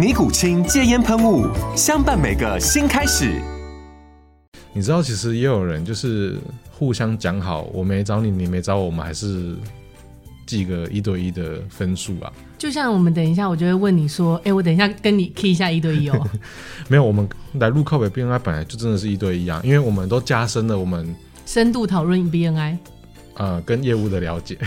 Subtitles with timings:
[0.00, 1.46] 尼古清戒烟喷雾，
[1.76, 3.38] 相伴每个新开始。
[4.72, 6.38] 你知道，其实也有人就是
[6.70, 9.54] 互相讲好，我没找你，你没找我，我们还是
[10.46, 12.32] 记个一对一的分数啊。
[12.56, 16.30] 就像我们等一下，我就会问你说：“哎、欸，我等一下跟你 key 一下一对一哦。
[16.88, 22.78] ”没有，我们来录靠北 BNI 本来就真的是一对一啊，因为我们都加深了我们深度讨论 BNI，
[23.34, 24.56] 呃，跟业务的了解。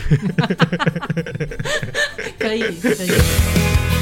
[2.37, 3.92] 可以，可以。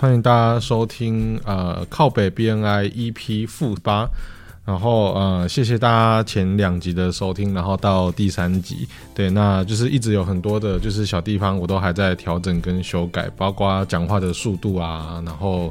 [0.00, 4.08] 欢迎大家收听呃靠北 BNI EP 负八，
[4.64, 15.70] 然后呃谢谢大家前两集的收听，然后到第三集，对，那就是一直有很多的就是小地方我都还在调整跟修改，包括讲话的速度啊，然后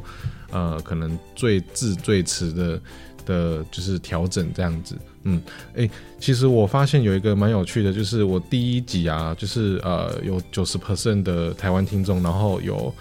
[0.52, 2.80] 呃可能最字最词的
[3.26, 5.42] 的，就是调整这样子，嗯，
[5.74, 5.90] 诶，
[6.20, 12.94] 其实我发现有一个蛮有趣的，就是我第一集啊，就是呃有九十 percent 的台湾听众，然后有。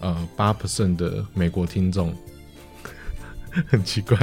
[0.00, 2.14] 呃，八 percent 的美国听众，
[3.66, 4.16] 很奇怪。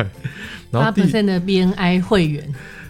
[0.71, 2.47] 然后八 percent 的 BNI 会员，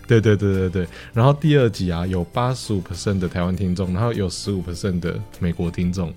[0.07, 0.87] 对对对对对。
[1.13, 6.13] 然后第二集啊，有八十五 percent 的台湾听众，然后有十五 percent 的美国听众。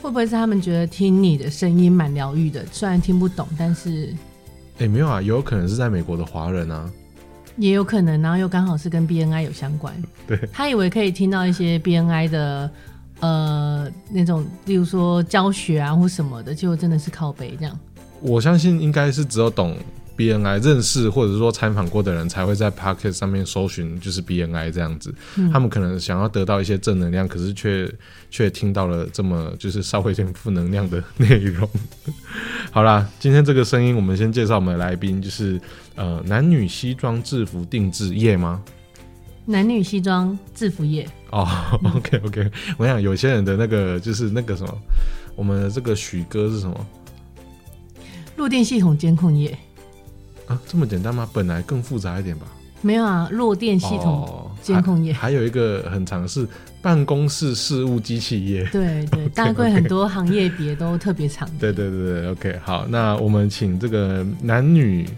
[0.00, 2.64] 会不会是他们觉得听你的声音蛮疗愈的？
[2.70, 4.14] 虽然听不懂，但是……
[4.74, 6.88] 哎、欸，没有啊，有可能是在美国的华人啊，
[7.56, 9.92] 也有可能，然后又刚好是跟 BNI 有相关。
[10.26, 12.70] 对，他以为可以听到一些 BNI 的。
[13.20, 17.78] 呃，那种，例如说教学啊或什么的，就真的是靠背这样。
[18.20, 19.76] 我相信应该是只有懂
[20.16, 25.14] BNI 认识或者说参访过的人才会在 Podcast 上面搜寻，就是 BNI 这样子。
[25.36, 25.50] 嗯。
[25.52, 27.88] 他们可能想要得到一些正能量，可是却
[28.30, 31.68] 却听到了这么就是稍微有点负能量的内容。
[32.72, 35.60] 好啦，今天这个声音，我们先介绍我们的来宾，就是
[35.94, 38.60] 呃男女西装制服定制业吗？
[39.50, 41.48] 男女西装制服业哦、
[41.82, 44.78] oh,，OK OK，我想有些人的那个就是那个什么，
[45.34, 46.86] 我们的这个许哥是什么？
[48.36, 49.56] 弱电系统监控业
[50.46, 51.26] 啊，这么简单吗？
[51.32, 52.46] 本来更复杂一点吧？
[52.82, 56.46] 没有啊，弱电系统监控业、oh, 还，还有一个很常是
[56.82, 61.48] 办公室事务机器业，对对， 大概很多行业别都特别长。
[61.58, 65.08] 对对对对，OK，好，那我们请这个男女。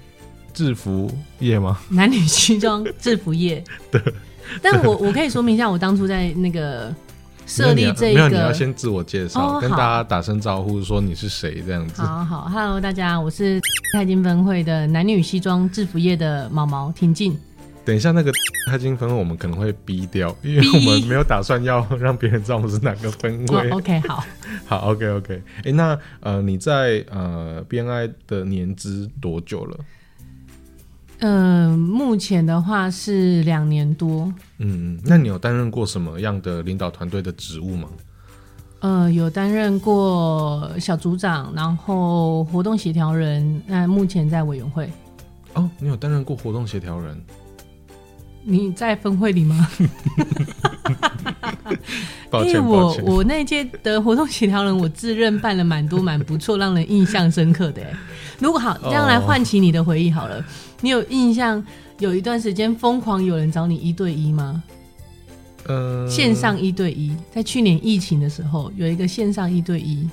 [0.61, 1.79] 制服业吗？
[1.89, 3.65] 男女西装制服业。
[3.91, 4.03] 对，
[4.61, 6.95] 但我我可以说明一下，我当初在那个
[7.47, 12.03] 设立这一个，没有，你要先自我介绍、哦，跟大家打声招呼，说你是谁这样子。
[12.03, 13.59] 好好，Hello，大家，我是
[13.95, 17.35] 泰金分会的男女西装制服业的毛毛婷静。
[17.83, 18.31] 等一下，那个
[18.69, 23.71] 泰金分会我们可能会逼掉，因为我们没有打算要让别人知道我们是哪个分会。
[23.71, 24.23] 哦、OK，好，
[24.69, 25.35] 好，OK，OK。
[25.35, 29.79] 哎、okay, okay 欸，那呃，你在呃 BNI 的年资多久了？
[31.21, 34.33] 嗯、呃，目前的话是两年多。
[34.59, 37.89] 嗯，那你有担任过什么样的领导团队的职务吗？
[38.81, 43.63] 呃，有担任过小组长，然后活动协调人。
[43.67, 44.91] 那目前在委员会。
[45.53, 47.23] 哦，你有担任过活动协调人？
[48.43, 49.69] 你在分会里吗？
[52.31, 57.83] 抱歉，因为我我那届的活动协调人，我自认办了蛮多蛮不错，让人印象深刻的。
[58.39, 60.45] 如果好，这样来唤起你的回忆好了。
[60.81, 61.63] 你有印象
[61.99, 64.63] 有一段时间疯狂有人找你一对一吗？
[65.67, 70.09] 呃，线上一对一，在去年疫情的时候有一个线上一对一。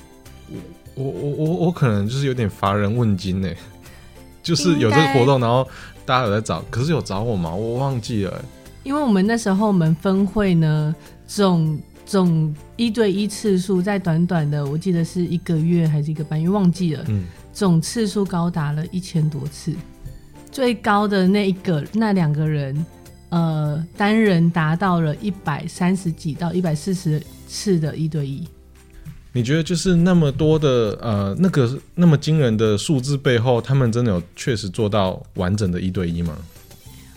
[0.95, 3.49] 我我我我可能就是有点乏人问津呢，
[4.43, 5.67] 就是有这个活动，然后
[6.07, 7.53] 大家有在找，可是有找我吗？
[7.53, 8.41] 我忘记了。
[8.83, 10.95] 因为我们那时候我们分会呢，
[11.27, 17.03] 总总一对一次数在短短的，我记得是一个月还是一个半月，忘记了。
[17.09, 19.73] 嗯，总次数高达了一千多次，
[20.49, 22.85] 最高的那一个那两个人，
[23.27, 28.47] 呃，单人达到了一百三十几到一百四十次的一对一。
[29.37, 36.35] 你觉得就是那么多的呃那个那么惊人的数字背后，他们真的有确实做到完整的一对一吗？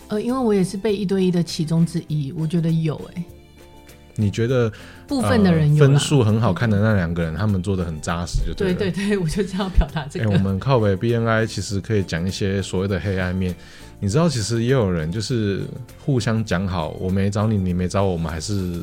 [0.09, 3.25] 呃，因为我也是被一对一的其中之一，我觉得有哎、欸。
[4.17, 4.71] 你觉得
[5.09, 8.75] 部分的人分数很好看的那两个人，他们做的很扎实，就对了。
[8.75, 10.27] 对对对，我就这样表达这个。
[10.27, 13.55] 哎、欸，我们靠北 BNI 其实可以讲一些所谓的黑暗面。
[13.99, 15.63] 你知道，其实也有人就是
[16.05, 18.83] 互相讲好，我没找你，你没找我，我们还是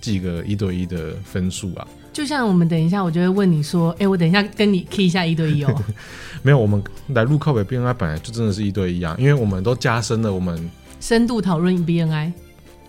[0.00, 1.86] 记个一对一的分数啊。
[2.18, 5.72] 就像我们等一下，我就会问你说：“哎、欸，我等一下跟你 key 一下一对一哦。
[6.42, 6.82] ”没有，我们
[7.14, 10.68] 来录靠北 BNI 本来就真的是一对一啊，因为我们都加深了我们
[10.98, 12.32] 深度讨论 BNI。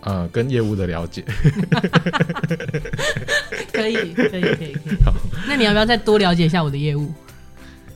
[0.00, 1.24] 呃，跟业务的了解
[3.72, 4.76] 可以，可以，可以，可以。
[5.04, 5.14] 好，
[5.46, 7.08] 那你要不要再多了解一下我的业务？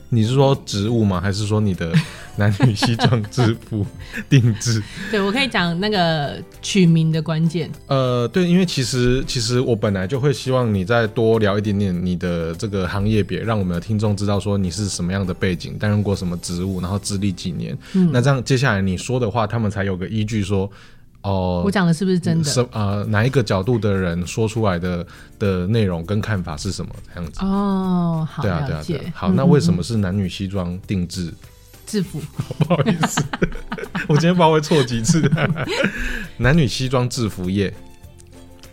[0.09, 1.19] 你是说植物吗？
[1.19, 1.93] 还是说你的
[2.37, 3.85] 男女西装制服
[4.29, 4.81] 定制？
[5.09, 7.69] 对，我可以讲那个取名的关键。
[7.87, 17.77] 呃，对，因为其实其实我本来就会希望你再多聊一点点你的这个行业别，让我们的听众知道说你是什么样的背景，担任过什么职务，然后资历几年。
[17.93, 20.69] 嗯，那这样接下来你说的话，他们才有个依据说。
[21.25, 22.43] 哦，我讲的是不是真的？
[22.43, 25.05] 是呃，哪一个角度的人说出来的
[25.39, 27.39] 的内容跟看法是什么这样子？
[27.43, 29.11] 哦，好，对啊，对啊，对啊。
[29.15, 31.33] 好，那为什么是男女西装定制
[31.87, 32.21] 制服？
[32.59, 33.23] 不好意思，
[34.07, 35.29] 我今天不知道会错几次。
[36.37, 37.73] 男女西装制服业，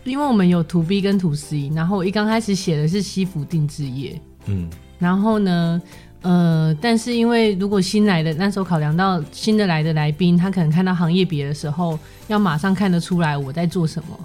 [0.03, 4.69] 因为我们有 To B 跟 To C，然后我一刚开始写的是西服定制业，嗯，
[4.99, 5.81] 然后呢？
[6.23, 14.17] 呃，但是因为如果新来的那时候考量到新的来的来宾，他可能看到行业别的时候，要马上看得出来我在做什么。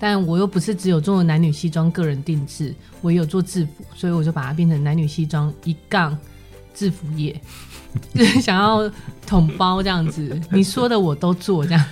[0.00, 6.18] 但我又不是只有做男女西装个人定制，我也有做制服，所以我就把它变成男女西装一杠
[6.74, 7.40] 制服业，
[8.12, 8.90] 就 是想要
[9.24, 10.38] 统包这样子。
[10.50, 11.84] 你说的我都做这样。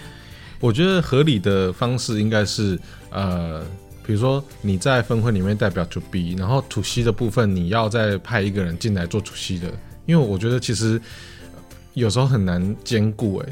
[0.58, 2.78] 我觉得合理的方式应该是
[3.10, 3.64] 呃。
[4.06, 9.72] 比如说你在分会里面代表 To B，然后 To C 的部分你要再派一个人进来做 To C 的，
[10.06, 11.00] 因为我觉得其实
[11.94, 13.48] 有时候很难兼顾哎。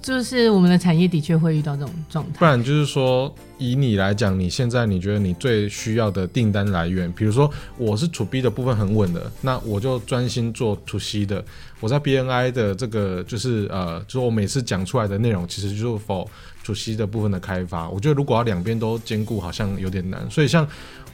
[0.00, 2.38] 就是我们的产业的确会遇到这种状态。
[2.38, 11.44] 不然就是说，以你来讲，你现在你觉得你最需要的订单来源，比如说我是 To B 的部分很稳的，那我就专心做 To C 的。
[11.80, 16.26] 我在 BNI 的这个就是呃，就是我每次讲出来的内容，其实就是 for
[16.64, 17.88] To C 的部分的开发。
[17.88, 20.28] 我觉得如果要两边都兼顾，好像有点难。
[20.30, 20.66] 所以像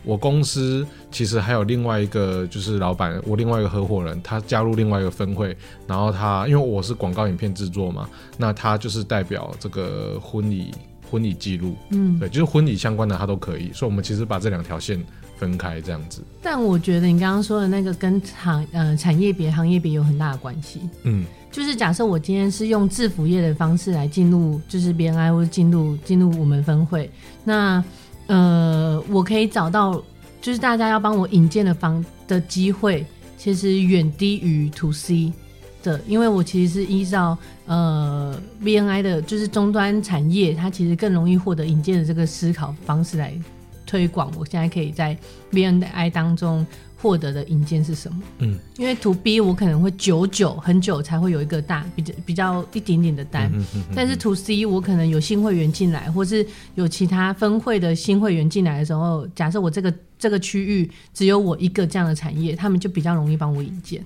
[0.03, 5.57] 我公司其实还有另外一个就是老板，我另外一个合伙人，他加入另外一个分会，
[5.87, 10.73] 然后他因为我是广告影片制作嘛，那他就是代表这个婚礼
[11.11, 13.71] 婚礼记录，嗯，对，就是婚礼相关的他都可以。
[13.73, 15.05] 所以我们其实把这两条线。
[15.37, 20.81] 分开这样子，但我觉得你刚刚说的那个跟行呃产业别行业别有很大的关系。
[21.03, 27.11] 嗯，就是假设我今天是用制服业的方式来进入，就是 BNI 或者进入进入我们分会，
[27.43, 27.83] 那
[28.27, 30.03] 呃我可以找到
[30.41, 33.05] 就是大家要帮我引荐的方的机会，
[33.37, 35.33] 其实远低于 To C
[35.83, 37.37] 的，因为我其实是依照
[37.67, 43.35] 呃 BNI 的，就是终端产业，它其实更容易获得引荐的这个思考方式来。
[43.87, 45.17] 推广，我现在可以在
[45.53, 48.23] BNI 当中获得的引荐是什么？
[48.39, 53.53] 嗯，因为 To B 我可能会久久很久才会有一个大比较比较一点点的单，
[53.95, 64.03] 但是 To C 我可能有新会员进来，或是有其他分会的新会员进来的时候，假设我这个这个区域只有我一个这样的产业，他们就比较容易帮我引荐。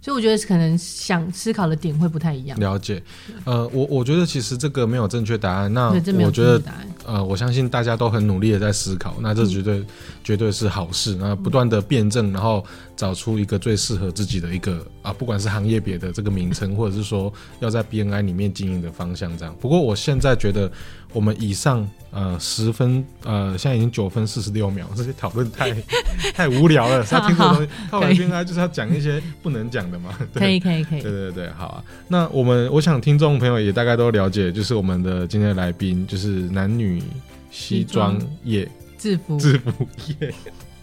[0.00, 2.58] 所以我觉得可能想思考的点会不太一样。
[2.60, 3.02] 了解，
[3.44, 5.72] 呃，我我觉得其实这个没有正确答案。
[5.72, 6.62] 那我觉得，
[7.04, 9.86] 呃，我相信大家都很努力的在思考，那这绝对、嗯、
[10.28, 11.16] 绝对是好事。
[11.18, 12.62] 那不断的辩证，然后
[12.94, 19.56] 找出一个最适合自己的一个啊，不管是行业别的这个名称，或者是说要在 BNI 里面经营的方向这样。
[19.58, 20.70] 不过我现在觉得。
[21.14, 25.74] 我们以上呃十分呃，现在已经九分四十六秒，这些讨论太
[26.36, 27.02] 太无聊了。
[27.02, 30.10] 他听这东西，靠北 BNI 就是要讲一些不能讲的嘛。
[30.34, 31.00] 可以可以可以。
[31.02, 31.84] 对对对，好啊。
[32.08, 37.02] 那我们我想听众朋友也大概都了解，就是我们的今天的来宾就是男女
[37.50, 39.88] 西装业制服制服
[40.18, 40.34] 业。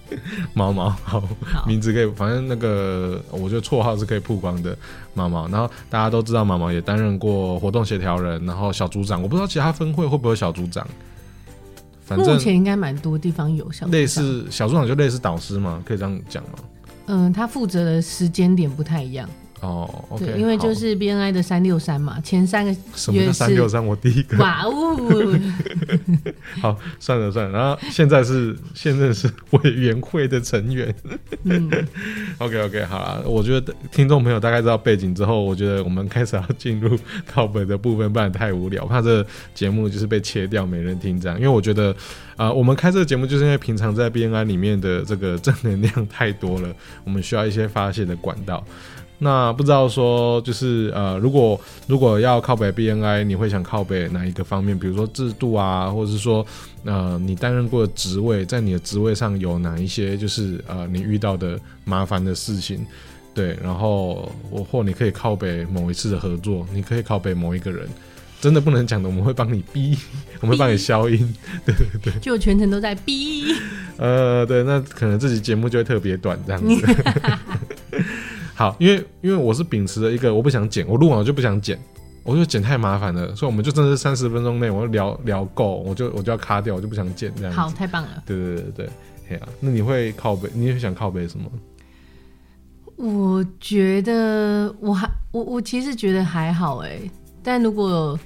[0.53, 4.77] 毛毛好，好，名字可以，反正那个我觉得绰号是可以曝光的。
[5.15, 9.19] 毛毛，然后大家都知道毛毛也担任过活动协调人，然后小组长。
[9.21, 10.87] 我不知道其他分会会不会有小组长。
[12.05, 13.99] 反正目前应该蛮多地方有小组长。
[13.99, 16.49] 类似小组长就类似导师嘛，可以这样讲吗？
[17.07, 19.27] 嗯，他负责的时间点不太一样。
[19.65, 23.85] 哦，OK，对，因为就是 BNI 的三六三嘛，前三个什么叫三六三？
[23.85, 24.37] 我第一个。
[24.37, 25.39] 哇哦，
[26.61, 30.93] 好，算了算了，然后现在是现在是委员会的成员，
[31.43, 31.69] 嗯，
[32.37, 41.91] OK OK，好了，我觉得听众朋友大概知道背景之后，我觉得我们开始要进入靠北的部分，不然太无聊，怕这个节目就是被切掉，没人听这样，因为我觉得
[42.35, 46.69] 啊、呃，我们开这个节目就是因为平常在 BNI 里面的这个正能量太多了，
[47.03, 48.63] 我们需要一些发泄的管道。
[49.17, 54.77] 那不知道说就是呃，如果如果要靠北 BNI，你会想靠北哪一个方面？
[54.77, 56.45] 比如说制度啊，或者是说
[56.83, 62.85] 呃，你担任过的职位，在你的职位上有哪一些就是呃，你遇到的麻烦的事情？
[63.33, 67.87] 对，然后我或你可以靠北某一次的合作，你可以靠北某一个人，
[68.39, 69.97] 真的不能讲的，我们会帮你逼，
[70.39, 73.53] 我们会帮你消音，对对对，就全程都在逼。
[73.97, 76.85] 呃，对，那可能这期节目就会特别短这样子。
[78.55, 81.77] 好，因为因为我是秉持了一个我不想剪，我录完我就不想剪，
[82.23, 87.59] 我觉得剪太麻烦了，所以我们就真的是三十分钟内我就聊聊够，我就我就要卡掉，我就不想剪这样子。
[87.59, 88.23] 好，太棒了。
[88.25, 88.89] 对对对对，
[89.27, 90.49] 嘿啊，那你会靠背？
[90.53, 91.51] 你会想靠背什么？
[92.95, 96.97] 我觉得我还我我其实觉得还好哎，
[97.43, 98.17] 但如果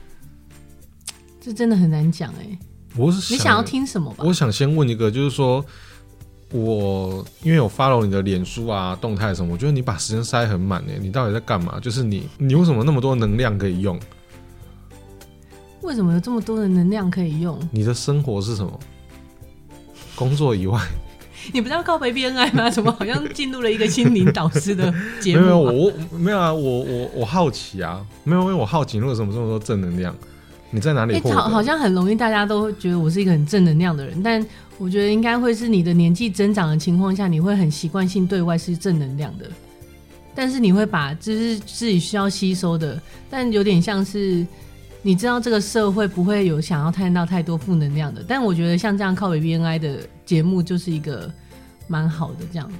[1.41, 2.59] 这真的很难讲哎。
[2.95, 4.23] 我是你想要听什么吧？
[4.27, 5.65] 我想先问一个，就是说。
[6.51, 11.79] 我因为我 follow 你的脸书啊动态什么，我觉得你把时间塞很满诶，你到底在干嘛？
[11.79, 13.99] 就是你你为什么那么多能量可以用？
[15.81, 17.57] 为什么有这么多的能量可以用？
[17.71, 18.79] 你的生活是什么？
[20.15, 20.79] 工作以外，
[21.53, 22.69] 你不是要靠北 BNI 吗？
[22.69, 25.45] 怎么好像进入了一个心灵导师的节目？
[25.45, 30.13] 没有，我没有啊，我我我好奇啊，没有，因为我好奇为什么这么多正能量？
[30.71, 31.19] 你在哪里？
[31.21, 34.45] 好，好像很容易大家都觉得我是一个很正能量的人，但。
[34.81, 39.45] 我觉得应该会是你的年纪增长的情况下，你会很习惯性对外是正能量的，
[40.33, 42.97] 但是你会把就是自己需要吸收的，
[43.29, 44.47] 但有点像是
[45.01, 51.29] 你知道这个社会不会有想要看到太多负能量的，但我觉得像这样靠北 BNI 的节目就是一个
[51.89, 52.71] 蛮好的这样。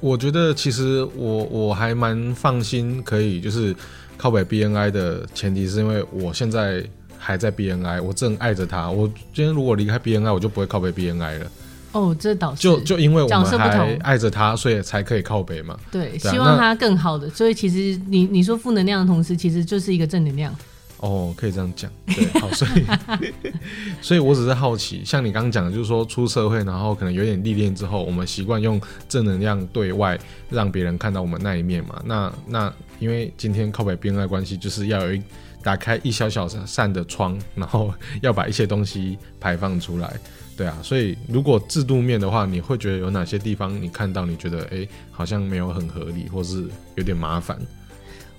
[0.00, 3.72] 我觉得其实我我还蛮放心，可以就是
[4.16, 6.84] 靠北 BNI 的前提是因为我现在。
[7.18, 8.88] 还在 BNI，我正爱着他。
[8.90, 11.50] 我今天如果离开 BNI，我就不会靠北 BNI 了。
[11.92, 12.60] 哦，这倒是。
[12.60, 15.76] 就就因为我们还爱着他，所以才可以靠北嘛。
[15.90, 17.28] 对，对啊、希望他更好的。
[17.30, 20.54] 所以其实你你说负能量的同时，其实就是一个正能量。
[20.98, 21.90] 哦，可以这样讲。
[22.06, 23.32] 对，好，所以
[24.02, 30.18] 所以我只是好奇，像你刚刚讲的，就是说出社会，然后可能有点历练之后，我们习惯用正能量对外，
[30.50, 32.02] 让别人看到我们那一面嘛。
[32.04, 35.22] 那那因为今天靠北 BNI 关系，就是要有一。
[35.62, 40.16] 打开一小小扇的窗，然后要把一些东西排放出来，
[40.56, 47.58] 对啊，所以如果制度面的话，你会觉得有哪些地方你看到你觉得哎，好像没有很合理，或是有点麻烦？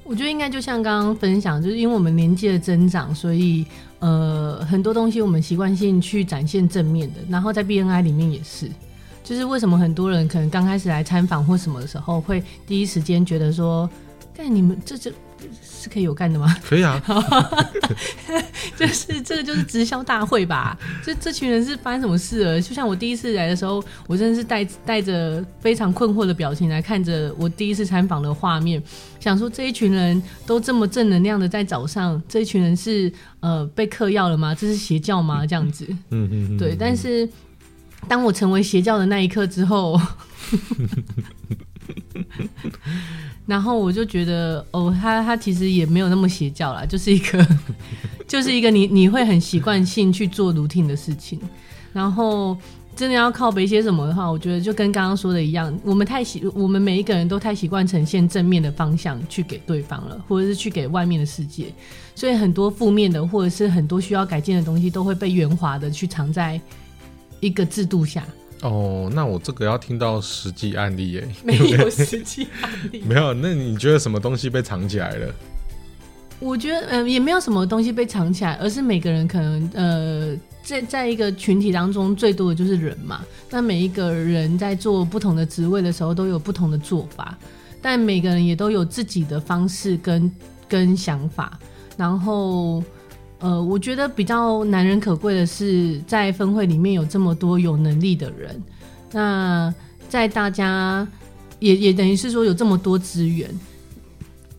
[0.04, 3.66] 我觉得应该就像刚刚分享，就是因为我们年纪的增长，所以
[4.00, 8.72] 呃很多东西我们习惯性去展现正面的，然后在 BNI 里面也是，
[9.24, 13.88] 就是为什么很多人可能刚开始来参访或什么的时候，会第一时间觉得说，
[14.36, 15.12] 但你们这这。
[15.62, 16.56] 是可以有干的吗？
[16.64, 17.02] 可以啊，
[18.78, 20.78] 就是这个就是直销大会吧？
[21.04, 22.62] 这这群人是发生什么事了？
[22.62, 28.82] 就像我第一次来的时候，我真的是带带着非常困惑的表情来看着我第一次参访的画面，
[29.20, 34.54] 想说这一群人都这么正能量的在早上，这一群人是呃被嗑药了吗？
[34.54, 35.46] 这是邪教吗？
[35.48, 36.76] 这样子，嗯嗯，对。
[36.78, 37.28] 但是
[38.08, 40.00] 当我成为邪教的那一刻之后。
[43.46, 47.48] 然后我就觉得，哦，他他其实也没有那么邪教啦，就是一个，
[48.28, 51.40] 就是一个你你会很习惯性去做 routine 的事情。
[51.92, 52.56] 然后
[52.96, 61.74] 真的要靠北些什么的话，我觉得就跟刚刚说的一样，我们太习，我们每一个人都太习惯呈现正面的方向去给对方了，或者是去给外面的世界，
[62.14, 66.62] 所以很多负面的或者是很多需要改进的东西，都会被圆滑的去藏在
[67.40, 68.24] 一个制度下。
[68.62, 71.28] 哦，那我这个要听到实际案例耶？
[71.44, 73.34] 没有实际案例，没有。
[73.34, 75.34] 那你觉得什么东西被藏起来了？
[76.40, 83.22] 我觉得，嗯、呃，也没有什么东西被藏起来，而是每个人可能，呃，在在一个群体当中，最多的就是人嘛。
[83.50, 87.38] 那每一个人在做不同的职位的时候，都有不同的做法，
[87.82, 90.32] 但每个人也都有自己的方式跟
[90.68, 91.58] 跟想法，
[91.96, 92.84] 然后。
[93.40, 98.62] 呃，我觉得比较难能可贵的是，在分会里面有这么多有能力的人，
[99.12, 99.74] 那
[100.10, 101.08] 在大家
[101.60, 103.50] 也也等于是说有这么多资源，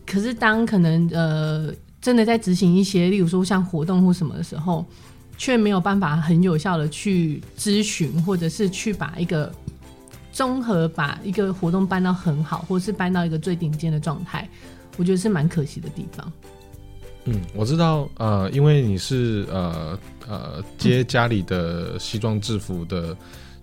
[0.05, 1.71] 可是当可能呃
[2.01, 4.83] 真的在执行一些，例如说像活动或什么的时候，
[5.37, 9.53] 却没有办法很有效的去咨询，或者是去把一个
[10.31, 14.49] 综合把一个活动办到很好，或是办到一个最顶尖的状态。
[14.97, 16.31] 我觉得是蛮可惜的地方。
[17.25, 19.97] 嗯，我知道，呃，因为你是呃
[20.27, 23.15] 呃接家里的西装制服的，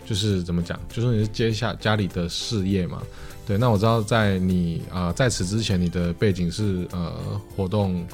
[0.07, 3.03] 就是怎么讲，就是你是接下家里的事业嘛。
[3.47, 7.13] 对，那我知道在你啊、在此之前，你的背景是呃
[7.57, 8.07] 活动。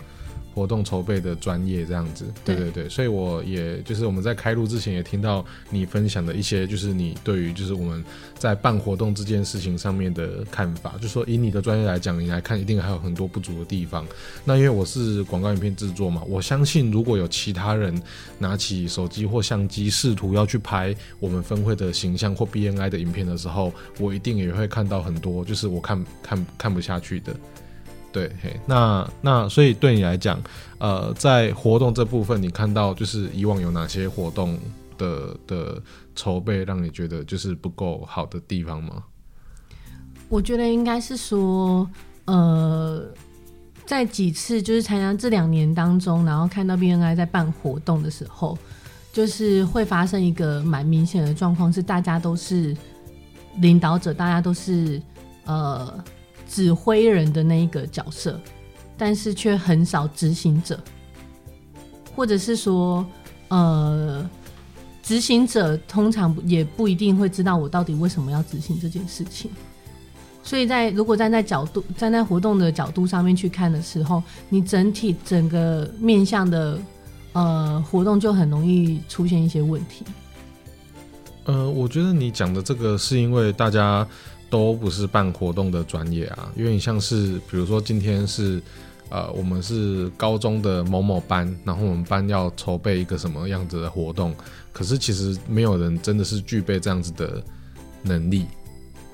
[0.54, 8.02] 活动筹备的专业这样子，对对对，所以我也就是我们在开录之前也听到你分享的一些，就是你对于就是我们
[8.38, 14.06] 在办活动这件事情上面的看法，就是说以你的专业来讲，你来看一定还有很多不足的地方。
[14.44, 18.00] 那因为我是广告影片制作嘛，我相信如果有其他人
[18.38, 27.34] 拿起手机或相机试图要去拍我们分会的形象或 BNI 的影片的时候，我一定也会看到很多就是我看看看不下去的。
[28.14, 30.40] 对，嘿，那那所以对你来讲，
[30.78, 34.56] 呃，在活动这部分，你看到就是以往有哪些活动
[34.96, 35.82] 的的
[36.14, 39.02] 筹备，让你觉得就是不够好的地方吗？
[40.28, 41.90] 我觉得应该是说，
[42.26, 43.04] 呃，
[43.84, 48.56] 在几次就是参加这两年当中，然后看到 BNI 在办活动的时候，
[49.12, 52.76] 就是会发生一个蛮明显的状况，是大家都是
[53.56, 55.02] 领导者，大家都是
[55.46, 55.92] 呃。
[56.48, 58.40] 指挥人的那一个角色，
[58.96, 60.78] 但是却很少执行者，
[62.14, 63.04] 或者是说，
[63.48, 64.28] 呃，
[65.02, 69.50] 执行者通常也不一定会知道我到底为什么要执行这件事情。
[70.42, 76.78] 所以在如果站在角度站在活动的角度上面去看的时候，你整体整个面向的
[77.32, 80.04] 呃活动就很容易出现一些问题。
[81.44, 84.06] 呃，我觉得你讲的这个是因为大家。
[84.54, 88.62] 都不是办活动的专业啊，因为像是比如说今天是，
[89.08, 94.32] 呃，我们是高中的某某班，然后我们班要筹备一个什么样子的活动，
[94.72, 97.42] 可是其实没有人真的是具备这样子的
[98.00, 98.46] 能力，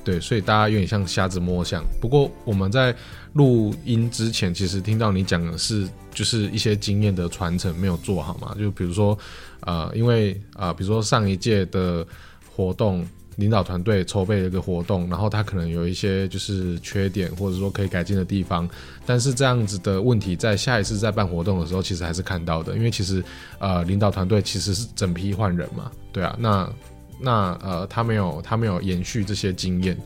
[0.05, 1.83] 对，所以大家有点像瞎子摸象。
[2.03, 2.95] 不过我们在
[3.33, 9.19] 录音之前，其实听到你讲的是就是一些经验的传承没有做好嘛，就比如说，
[9.61, 12.07] 呃，因为啊，比如说上一届的
[12.55, 13.07] 活动。
[13.41, 18.69] 领导团队筹备了一个活动，然后他可能有一些就是缺点，或者说可以改进的地方。
[19.07, 22.77] 但是这样子的问题，在下一次在办活动的时候，其实还是看到的。
[22.77, 23.25] 因为其实
[23.59, 26.37] 呃，领导团队其实是整批换人嘛，对啊。
[26.39, 26.71] 那
[27.19, 29.97] 那呃，他没有他没有延续这些经验，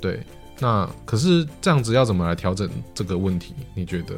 [0.00, 0.20] 对。
[0.58, 3.54] 那可是这样子要怎么来调整这个问题？
[3.74, 4.16] 你觉得？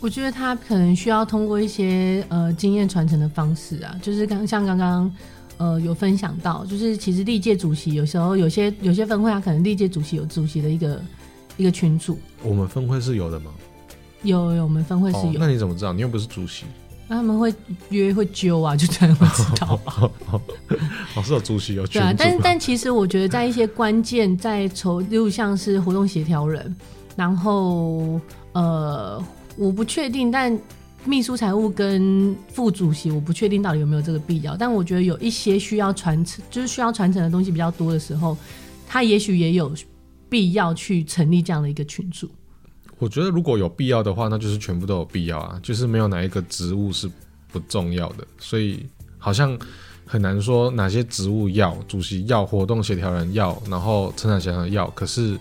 [0.00, 5.12] 我觉得他可能需要通过一些呃经验传承的方式啊，就是刚像刚刚。
[5.58, 11.02] 呃，有分享到，就是其实历届主席有时候有些有些分会，他可能历届主席有主席的一个
[11.56, 12.16] 一个群组。
[12.42, 13.50] 我们分会是有的吗？
[14.22, 15.32] 有有，我们分会是有。
[15.32, 15.92] 哦，那你怎么知道？
[15.92, 16.64] 你又不是主席。
[17.08, 17.52] 那他们会
[17.88, 19.80] 约会揪啊，就这样会知道。
[20.26, 21.98] 哦，是有主席有群组。
[21.98, 26.76] 对啊，但但其实我觉得在一些关键在筹，例如像是活动协调人，
[27.16, 28.20] 然后
[28.52, 29.20] 呃，
[29.56, 30.56] 我不确定，但。
[31.04, 38.36] 秘书财务跟副主席，我不确定到底有没有这个必要，但我觉得有一些需要传承，就是需要传承的东西比较多的时候，
[38.86, 39.72] 他也许也有
[40.28, 42.28] 必要去成立这样的一个群组。
[42.98, 47.08] 我觉得如果有必要的话，那就是全部都有必要啊，就是没有哪一个职务是
[47.50, 48.84] 不重要的，所以
[49.16, 49.58] 好像
[50.04, 55.38] 很难说哪些职务要，主席要，活动协调人要，然后成长协调人要，可是。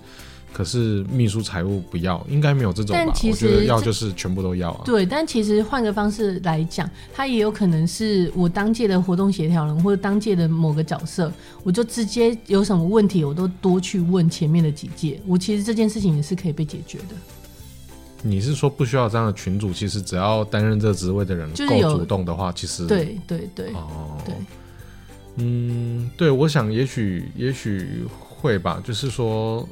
[0.54, 3.04] 可是秘书财务不要，应该没有这种吧？
[3.06, 4.82] 但其实我觉得要就是全部都要啊。
[4.86, 11.32] 对，但其实换个方式来讲，他也有可能是我当届的活动协调人，或者当届的某个角色，
[11.64, 15.22] 我就直接有什么问题，我都多去问前面的几届。
[15.28, 17.16] 我其实这件事情也是可以被解决的。
[18.24, 19.72] 你是说不需要这样的群主？
[19.72, 24.34] 其实只要担任这个职位的人够主动的话，其实对对对哦对，
[25.36, 29.68] 嗯，对，我想也许也许会吧，就是说。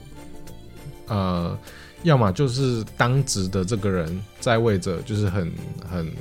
[1.07, 1.57] 呃，
[2.03, 5.51] 要么就是当值的这个人在位者，就是很
[5.89, 6.11] 很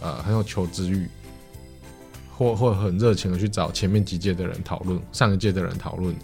[0.00, 1.08] 呃很有求知欲，
[2.36, 6.14] 或或很热情的去找前面几届的人讨论，上一届的人讨论。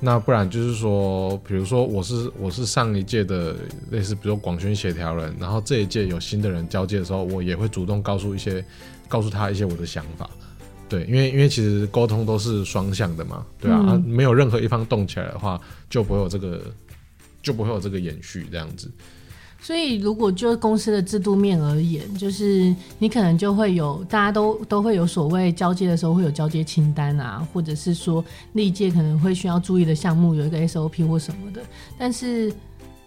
[0.00, 3.56] 那不然就是说，比如说我是我是上一届的
[3.90, 8.64] 类似，比如说广宣协调人，然后这一届有新的人交接的时候，我也会主动告诉一些
[9.08, 10.30] 告诉他一些我的想法。
[10.88, 16.62] 对，因为因为其实沟通都是双向的嘛，对啊，没有任何一方动起来的话，就不会有这个。
[17.42, 18.90] 就不会有这个延续这样子，
[19.60, 31.60] 所以如果就公司的制度面而言，就是你可能就会有大家都都会有所谓交接的时候会有交接清单啊，或者是说历届可能会需要注意的项目有一个 SOP 或什么的。
[31.98, 32.52] 但是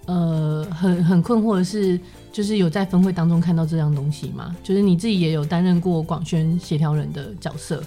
[0.05, 1.99] 呃，很很困惑的是，
[2.31, 4.55] 就是有在分会当中看到这样东西吗？
[4.63, 7.83] 就是你自己也有担任过广宣协调人的角色，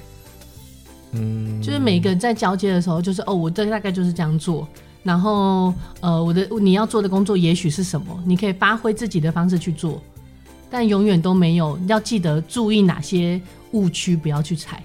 [1.12, 4.66] 嗯，就是每个人在交接的时候，就是哦，我这大概就是这样做。
[5.04, 10.02] 然后呃，我的你要做的工作也许是什么，你可以发挥自己的方式去做，
[10.68, 13.40] 但永远都没有要记得注意哪些
[13.70, 14.82] 误区不要去踩，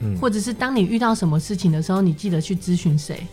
[0.00, 3.24] 嗯，或者是当你遇到什么事情的时候，你记得去咨询谁，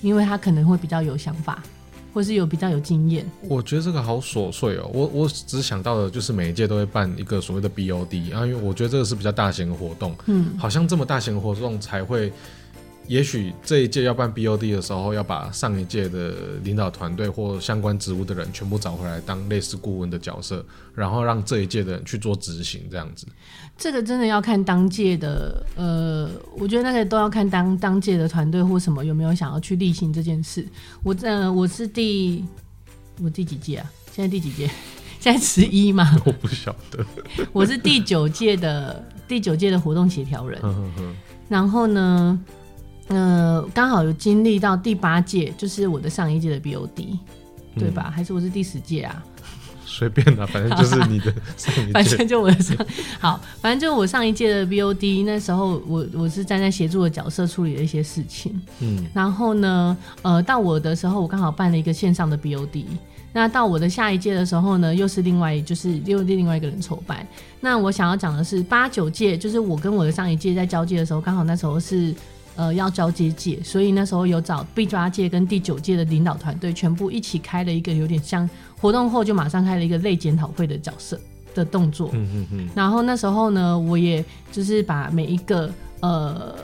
[0.00, 1.62] 因为他可能会比较有想法。
[2.14, 4.90] 或是有比较有经验，我觉得这个好琐碎哦。
[4.92, 12.30] 我我只想到的就是每一届都会办一个所谓的 BOD 啊，因为我觉得这个是比较大型的活动，嗯，好像这么大型的活动才会。
[13.08, 23.26] 也许这一届要办 BOD 的时候，要把上一届的领导团队或相关职务的人全部找回来当类似顾问的角色，然后让这一届的人去做执行，这样子。
[23.76, 30.66] 这个真的要看当届的，呃，我觉得那个都要看当当届的团队或什么有没有想要去例行这件事。
[31.02, 32.44] 我呃，我是第
[33.20, 33.90] 我第几届啊？
[34.12, 34.70] 现在第几届？
[35.18, 36.16] 现在 十一嘛？
[36.24, 37.04] 我不晓得。
[37.52, 40.60] 我是第九届的第九届的活动协调人。
[41.48, 42.40] 然后呢？
[43.12, 47.18] 呃，刚好有经历到第八届，就是我的上一届的 BOD，
[47.78, 48.04] 对吧？
[48.06, 49.22] 嗯、还是我是第十届啊？
[49.84, 52.74] 随便啦，反正就是你的 上一届，反正就我的上。
[53.20, 58.58] 好，反正就我上一届的 BOD，那时候我我是站在协助的角色处理了一些事情。
[58.80, 62.86] 嗯，然后呢，呃，到我的时候，我刚好办了一个线上的 BOD。
[63.34, 67.26] 那到我的下一届的时候呢，又是另外就是又另外一个人筹办。
[67.60, 72.14] 那我想要讲的是八九届，就是我跟我的上一届在交接的时候，刚好那时候是。
[72.54, 81.18] 呃，要交接界，所以那时候有找第八届跟第九届的领导团队，全部一起开了一个有点像活动后就马上开了一个类检讨会的角色
[81.54, 82.10] 的动作。
[82.12, 82.68] 嗯嗯嗯。
[82.74, 86.54] 然后那时候呢，我也就是把每一个呃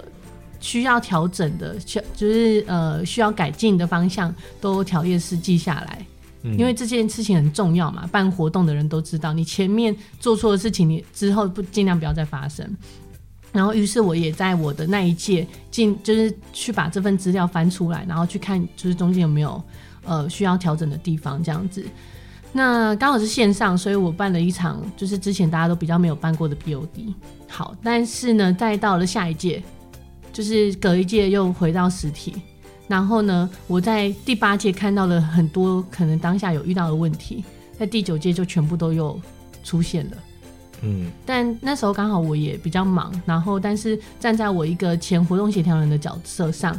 [0.60, 1.76] 需要调整的，
[2.14, 6.06] 就是呃需要改进的方向都条列式记下来，
[6.42, 8.06] 因为这件事情很重要嘛。
[8.12, 12.68] 办活动的人都知道，你前面做错的事情，你之后不尽量不要再发生。
[13.58, 19.60] 然后，于是我也在我的那一届进，就是去把这份资料翻出来，然后去看，就是中间有没有
[20.04, 21.84] 呃需要调整的地方，这样子。
[22.52, 27.12] 那刚好是线上，所以我办了一场，就是之前大家都比较没有办过的 BOD。
[27.48, 29.60] 好，但是呢，再到了下一届，
[30.32, 32.36] 就是隔一届又回到实体。
[32.86, 37.42] 然后呢，我在第八届看到了很多可能当下有遇到的问题，
[37.76, 39.20] 在第九届就全部都有
[39.64, 40.16] 出现了。
[40.82, 46.78] 嗯，但那时候刚好我也比较忙，然后但是站在我一个前活动协调人的角色上，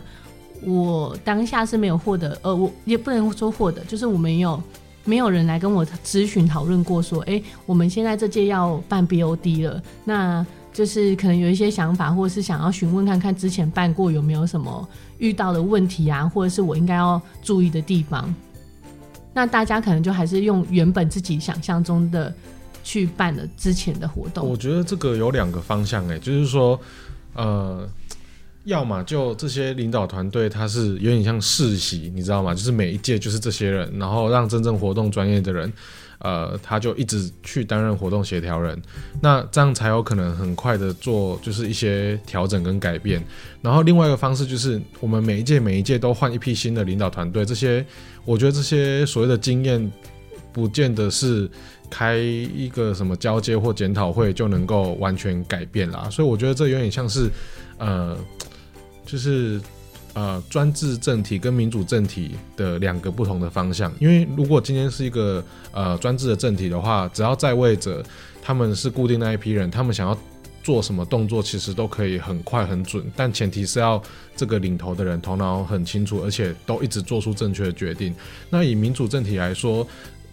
[0.63, 4.63] 我当下是没有获得，呃，我也不能说获得，就是我没有
[5.03, 18.33] 没有人来跟我咨询讨论过，说，哎，我们现在这届要办 BOD 了，那就是可能有一些想法，或者是想要询问看看之前办过有没有什么遇到的问题啊，或者是我应该要注意的地方，
[19.33, 22.33] 那大家可能就还是用原本自己想象中的。
[22.83, 26.79] 去办了之前的活动，我觉得这个有两个方向哎，就是说，
[27.33, 27.87] 呃，
[28.63, 32.53] 要么就这些领导团队他是有点像世袭，你知道吗？
[32.53, 35.71] 就是每一届就是这些人，然后让真正活动专业的人，
[36.19, 38.79] 呃，他就一直去担任活动协调人，
[39.21, 43.23] 那这样才有可能很快的做就是一些调整跟改变。
[43.61, 47.85] 然后另外一个方式就是我们每一届每一届都换一批新的领导团队，这些
[48.25, 49.91] 我觉得这些所谓的经验，
[50.59, 51.49] 不见得是。
[51.91, 57.27] 开一个什么交接或检讨会就能够完全改变啦，所以我觉得这有点像是，
[57.79, 58.15] 呃，
[59.03, 59.59] 就是
[60.13, 63.91] 呃专制政体跟民主政体的两个不同的方向。
[63.99, 68.05] 因为如果今天是一个呃专制的政体的话，只要在位者
[68.39, 70.15] 他们是固定那一批人，他们想要
[70.61, 73.99] 做什么动作，其实都可以很快很准，但前提是要
[74.35, 78.13] 这个领头的人头脑很清楚，而且都一直做出正确的决定。
[78.51, 79.87] 那以民主政体来说，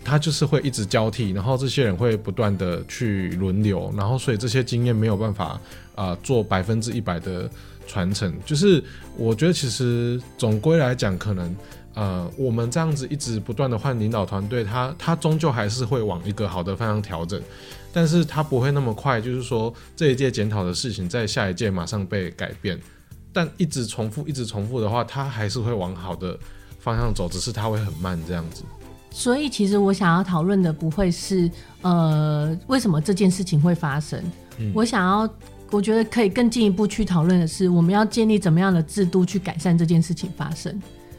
[0.05, 5.61] 他就是会一直交替，然后这些人会不断的去轮流，然后所以这些经验没有办法
[5.95, 7.51] 啊、做百分之一百的
[7.87, 8.33] 传承。
[8.45, 8.83] 就是
[9.17, 11.57] 我觉得其实总归来讲，可能
[11.95, 17.41] 呃我们这样子一直不断的换领导团队，他他终究还是会往一个好的方向调整，
[17.93, 22.79] 但是他不会那么快，就是说这一届检讨的事情在下一届马上被改变，
[23.33, 26.39] 但一直重复一直重复的话，他还是会往好的
[26.79, 28.63] 方向走，只是他会很慢这样子。
[29.19, 31.51] 所以，其实我想要讨论的不会是，
[31.81, 34.23] 呃，为什么这件事情会发生？
[34.59, 34.71] 嗯。
[34.75, 35.27] 我想要，
[35.71, 40.79] 我觉得可以更进一步去讨论的是，我们要建立怎么样的制度去改善这件事情发生。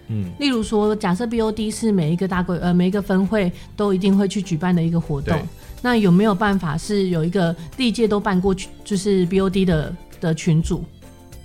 [0.09, 0.29] 嗯。
[0.37, 5.35] 例如说，假设 BOD 是每一个大规，呃，每一个分会都一定会去举办的一个活动，
[5.81, 10.83] 那有没有办法是有一个历届都办过去，就是 BOD 的的群组？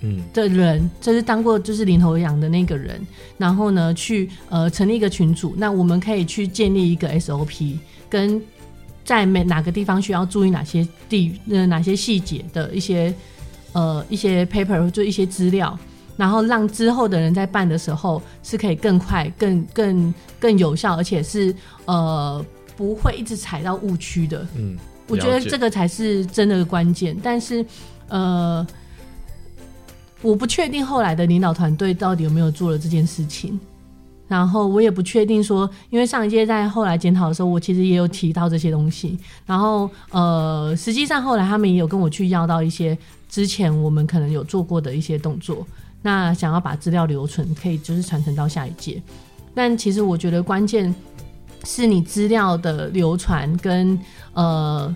[0.03, 2.99] 嗯，的人就是当过就是领头羊的那个人，
[3.37, 7.77] 然后呢，去呃成立一个群组，那我们可以去建立一个 SOP，
[8.09, 8.41] 跟
[9.05, 13.13] 在每哪个地方需要注意哪些地呃哪些细节的一些
[13.71, 15.77] 呃一些 paper 就一些资料，
[16.17, 24.45] 然后让之后的人在办的时候是可以更快、更更更有效，而且是呃不会一直踩到误区的。
[24.57, 27.15] 嗯，我觉得这个才是真的关键。
[27.21, 27.65] 但是
[28.09, 28.65] 呃，
[30.23, 33.59] 我不确定后来的领导团队到底有没有做了这件事情。
[34.25, 39.19] 然后我也不确定说，因为上一届在后来检讨的时候，我其实也有提到这些东西。
[39.45, 42.97] 然后呃，实际上后来他们也有跟我去要到一些
[43.29, 45.63] 之前我们可能有做过的一些动作。
[46.01, 48.99] 那想要把资料留存，可以就是传承到下一届。
[49.53, 50.93] 但其实我觉得关键
[51.63, 53.99] 是你资料的流传跟
[54.33, 54.95] 呃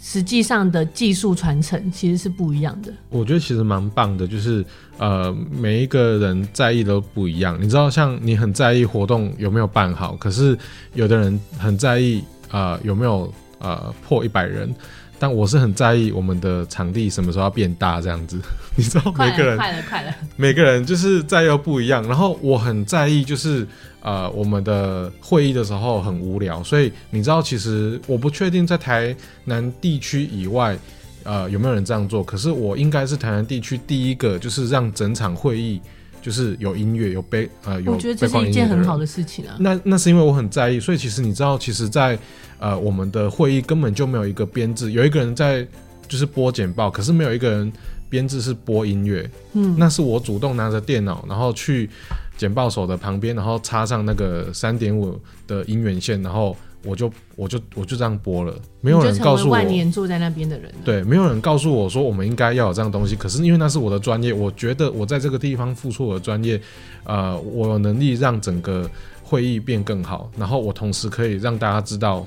[0.00, 2.92] 实际上的技术传承其实是不一样的。
[3.10, 4.64] 我觉得其实蛮棒的，就是
[4.98, 7.58] 呃每一个人在意都不一样。
[7.60, 10.56] 你知道，像你很在意活动有没有办好，可是
[10.94, 14.72] 有的人很在意呃有没有呃破一百人。
[15.20, 18.38] 但我是很在意我们的场地什么时候要变大这样子，
[18.76, 22.06] 你知道，每个人快了快了，每个人就是在意不一样。
[22.06, 23.66] 然后我很在意就是
[24.00, 30.78] 呃我们的会议的时候很无聊，所以你知道其实我不确定在台南地区以外
[31.24, 35.80] 呃有没有人这样做，可是我应该是台南地区第一个就是让整场会议。
[36.20, 37.92] 就是有音乐，有背呃有。
[37.92, 39.56] 我觉得这是一件很好的事情啊。
[39.60, 42.22] 那那是因为我很在意，所以其实你知道，其实在，在
[42.58, 45.66] 呃我们的会议根本就没有一个编制，有一个人在
[46.08, 47.72] 就是播简报，可是没有一个人
[48.10, 49.30] 编制是播音乐。
[49.52, 51.88] 嗯，那是我主动拿着电脑，然后去
[52.38, 56.56] 简报手的旁边，然后插上那个三点五的音源线，然后。
[56.84, 63.16] 我就我就我就这样播了，没有人告诉我万年坐在那边的人，对，没有人告诉我说我们应该要有这样东西。
[63.16, 66.58] 可是因为那是我的专业，我觉得我在这个地方付出我的专业，
[67.02, 68.88] 呃，我有能力让整个
[69.24, 72.24] 会议变更好，然后我同时可以让大家知道，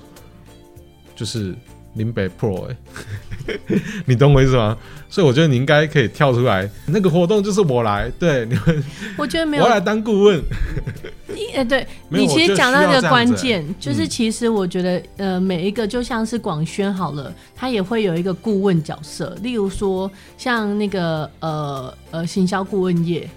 [1.15, 1.55] 就是。
[1.93, 2.75] 林北 Pro，哎、
[3.47, 4.77] 欸， 你懂我意思吗？
[5.09, 8.83] 所以我觉得你应该可以跳出来，那个活动就是我来，对你们，
[9.17, 10.41] 我觉得没有，我来当顾问。
[11.29, 23.29] 哎、欸，对你其实讲到一个关键，就是其实我觉得，嗯、呃，每一个就像是广宣好了，他也会有一个顾问角色，例如说像那个呃呃行销顾问业。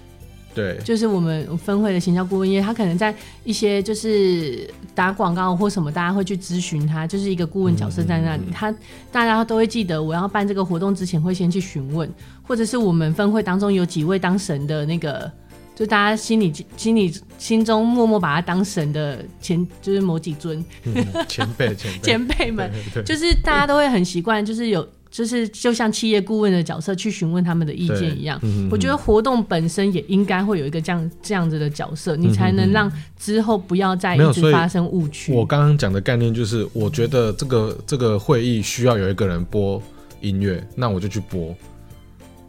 [0.55, 3.13] 对，就是我们分会的行销顾问因为，他可能在
[3.43, 8.43] 一些就是打广告或什么，大家会去咨询他，就是一个顾问角色在那里。
[8.43, 8.75] 嗯嗯嗯、他
[9.11, 12.09] 大家都会记得，我要办这个活动之前会先去询问，
[12.41, 15.29] 或者是我们分会当中有几位当神的那个，
[15.75, 21.99] 就大家心里心里心中默默把他当神的前，就是某几尊、嗯、前辈前辈。
[22.01, 22.71] 前辈们，
[23.05, 24.87] 就是大家都会很习惯，就是有。
[25.15, 35.31] 就是就像企业顾问的角色去询问他们的意见一样，嗯、我觉得活动本身也应该会有一个这样这样子的角色，嗯、你才能让之后不要再一直发生误区。
[35.31, 39.81] 我刚刚讲的概念就是，我觉得这个这个会议需要有一个人播
[40.19, 41.55] 音乐，那我就去播。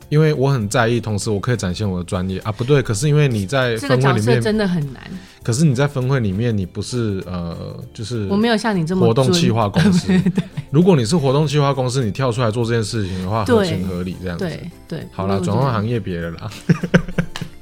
[0.08, 5.02] 因为我很在意，同时我可以展现我的专业啊，不对，可是因为你在分会里面，真的很难。
[5.42, 7.56] 可是你在分会里面，你不是呃，
[7.94, 10.12] 就是我没有像你这么活动企划公司。
[10.70, 14.44] 如果你是活动企划公司，你跳出来做这件事情的话，合情合理这样子。
[14.44, 16.50] 对对，好了，转换行业别了啦。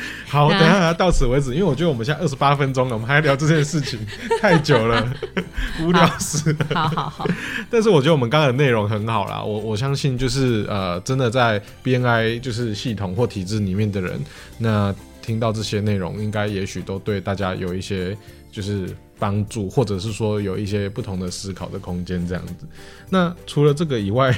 [0.26, 3.98] 好，等一下到此为止，因为我觉得我们现在二十八分钟了，我们还要聊这件事情
[4.40, 5.12] 太久了，
[5.82, 6.66] 无聊死了。
[6.74, 7.28] 好好好，
[7.70, 14.20] 但是我觉得我们刚刚的内容很好啦，我我相信就是呃，真的在 BNI 就是系统或体制里面的人，
[14.58, 18.16] 那听到这些内容，应该也许都对大家有一些
[18.50, 22.66] 就是帮助，或者是说有一些不同的思考的空间这样子。
[23.08, 24.36] 那除了这个以外，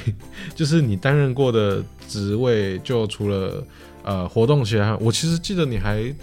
[0.53, 3.63] 就是你担任过的职位，就除了。
[4.05, 6.13] 呃，活动起来，我其实记得你还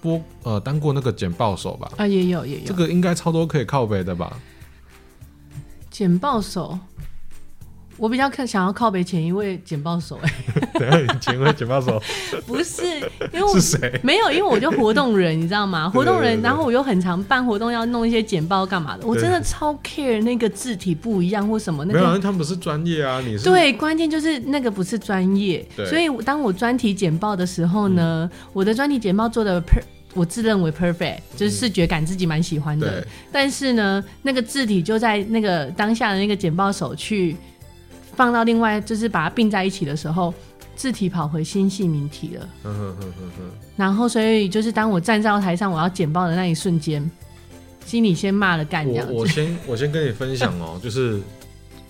[0.00, 1.92] 播呃当过那个简报手吧？
[1.98, 4.38] 啊，也有也有，这个应该超多可以靠背的吧？
[5.90, 6.78] 简报手。
[7.96, 10.32] 我比较看想要靠北前一位简报手哎，
[10.74, 12.02] 等下前一位简报手
[12.46, 12.82] 不是
[13.32, 14.00] 因为我是谁？
[14.02, 15.88] 没有，因为我就活动人，你知道吗？
[15.94, 19.06] 活动人，然后我又很常办活动，要弄一些简报干嘛的。
[19.06, 22.00] 我真的超 care 那个字体不一样或什么那个。
[22.00, 25.66] 没有，他们不是专业啊，你是对，关键就是那个不是专业。
[25.88, 29.80] 所以当我专题简报的时候呢，我的专题简报做的 per，
[30.12, 33.06] 我自认为 perfect，就是视觉感自己蛮喜欢的。
[33.32, 37.34] 但是呢，那个字体就在那个当下的那个简报手去。
[38.16, 40.32] 放到另外，就是把它并在一起的时候，
[40.74, 42.48] 字体跑回新细明体了。
[43.76, 47.08] 然后，所以就是当我站在台上，我要简报的那一瞬间，
[47.84, 49.06] 心里先骂了干这样。
[49.12, 51.20] 我我先我先跟你分享哦， 就是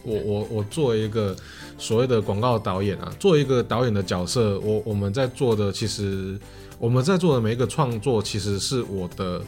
[0.02, 1.34] 我我我作为一个
[1.78, 6.36] 所谓的广告导演啊，作为一个导演的角色，我我们在做的其实
[6.80, 9.40] 我们在做的每一个创作，其实是我的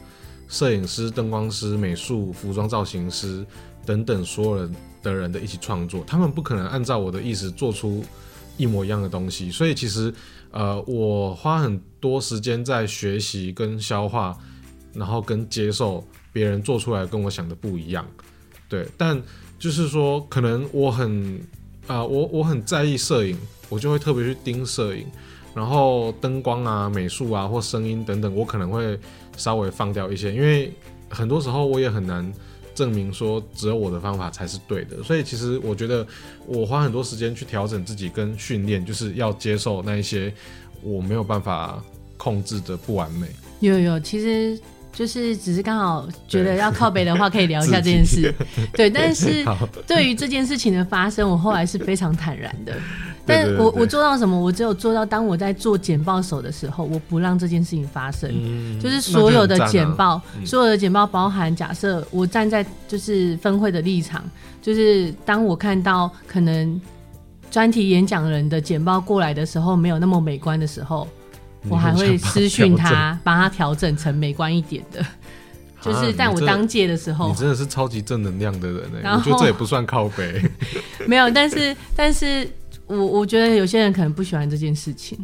[0.46, 3.44] 摄影师、灯光师、美术、服装造型师
[3.84, 4.72] 等等所有人。
[5.02, 8.04] 的人的一起创作，他们不可能按照我的意思做出
[8.56, 10.12] 一模一样的东西，所以其实
[10.50, 14.36] 呃，我花很多时间在学习跟消化，
[14.92, 18.04] 然后跟接受别人做出来跟我想的不一样，
[18.68, 19.22] 对，但
[19.58, 21.40] 就是说可能我很
[21.86, 23.36] 啊、我我很在意摄影，
[23.68, 25.06] 我就会特别去盯摄影，
[25.54, 28.98] 然后灯光啊、美术啊或声音等等，我可能会
[29.36, 30.72] 稍微放掉一些，因为
[31.08, 32.30] 很多时候我也很难。
[32.78, 36.06] 证明说只有我的方法才是对的，所以其实我觉得
[36.46, 40.32] 我花很多时间去调整自己跟训练，就是要接受那一些
[40.80, 41.82] 我没有办法
[42.16, 43.26] 控制的不完美。
[43.58, 44.56] 有有，其实
[44.98, 48.34] 就是只是刚好觉得要靠北的话，可以聊一下这件事。
[48.74, 49.44] 对，但是
[49.86, 52.72] 对于这件事情的发生，我后来是非常坦然的。
[53.24, 54.36] 但我我做到什么？
[54.36, 58.28] 我只有做到，当我在做简报手的时候，我不让这件事情发生。
[58.34, 64.24] 嗯、就是所有的简报，啊嗯、所有的简报包含假设我站在就是分会的立场，
[64.60, 66.80] 就是当我看到可能
[67.52, 71.06] 专题演讲人的简报过来的时候，没有那么美观的时候，
[71.68, 75.04] 我还会私讯他，把它调整成美观一点的。
[75.80, 78.98] 就是在我当届的时候，你真的是超级正能量的人呢。
[79.04, 80.42] 我觉得这也不算靠背。
[81.06, 82.48] 没有，但是但是。
[82.90, 85.18] 我我觉得有些人可能不喜欢这件事情，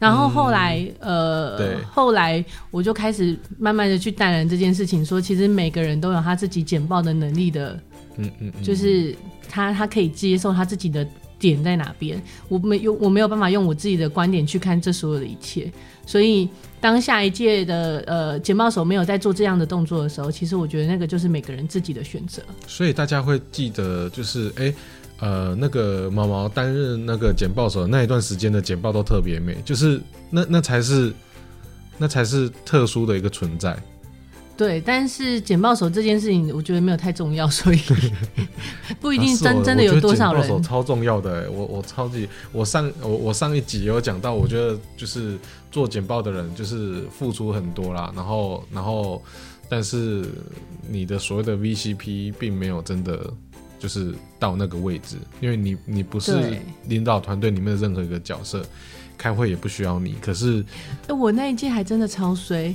[0.00, 7.80] 然后后来、嗯、呃，对后来我就开始慢慢的去淡然这件事情，说其实每个人都有他自己简报的能力的，
[8.16, 9.14] 嗯嗯，嗯就是
[9.48, 11.06] 他他可以接受他自己的
[11.38, 15.70] 点在哪边，我没有我没有办法用我自己的观点去看这所有的一切，
[16.06, 16.48] 所以
[16.80, 24.74] 当下一届的呃简报手没有在做这样的动作的时候，其实我觉得那个就是每个人自己的选择，所以大家会记得就是哎。
[25.20, 31.12] 呃，那个毛毛担任那个简报手那一段时间的简报都特别美，就是那那才是
[31.96, 33.76] 那才是特殊的一个存在。
[34.58, 37.78] 对，但是简报手这件事情，我觉得没有太重要， 所以
[39.00, 40.46] 不一定真、啊、真的有多少人。
[40.46, 45.38] 手超重要的，我我超级我上我我上一集有讲到，我觉得就是
[45.70, 49.22] 做简报的人就是付出很多啦，然后然后
[49.68, 50.26] 但是
[50.86, 53.32] 你的所谓的 VCP 并没有真的。
[53.80, 58.60] 就是到那个位置，因为你你不是领导团队里面的任何一个角色，
[59.16, 60.16] 开会也不需要你。
[60.20, 60.64] 可是，
[61.06, 62.74] 欸、我那一届还真的超衰。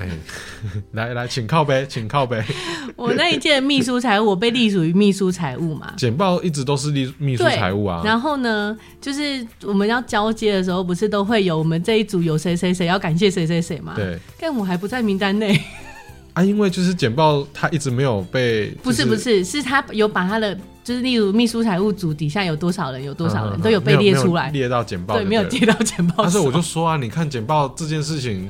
[0.00, 2.42] 哎、 欸，来来，请靠背，请靠背。
[2.96, 5.92] 我那一届的秘书财务，我被隶属于秘书财务嘛。
[5.96, 8.00] 简报一直都是秘秘书财务啊。
[8.04, 13.92] 然后呢，就是我们要交接的时候，不是都会有我们这一组有谁谁谁要感谢谁谁谁嘛？
[13.94, 14.18] 对。
[14.38, 15.60] 但我还不在名单内。
[16.32, 18.78] 啊，因为就是简报，他一直没有被、就是。
[18.84, 25.16] 不是不是，是他有把他的，就是例如秘书财务组底下有多少人，有多少人、嗯、都有被列出来，列到简报。
[25.16, 26.14] 对，没有列到简报。
[26.18, 28.48] 但是我就说啊，你看简报这件事情，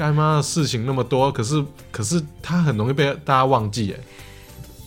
[0.00, 4.00] 干妈的事情那么多，可是可是他很容易被大家忘记哎。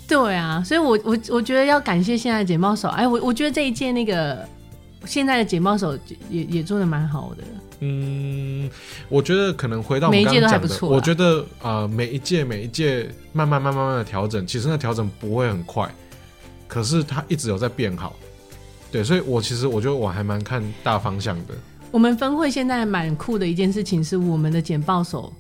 [0.08, 2.90] 对啊，所以我我我觉得要感谢现在的简报手。
[2.90, 4.44] 哎，我我觉得这一届那个
[5.06, 5.96] 现在的简报手
[6.32, 7.44] 也也做的蛮好的。
[7.82, 8.68] 嗯，
[9.08, 15.88] 我觉得可能回到我们刚刚讲的，我觉得啊、呃，每一届每一届慢慢慢慢慢的调整，其实那调整不会很快，
[16.68, 18.16] 可是它一直有在变好。
[18.92, 21.54] 对，所以我其实我觉得我还蛮看大方向的。
[21.94, 25.32] 我们分会现在蛮酷的一件事情是，我们的简报手，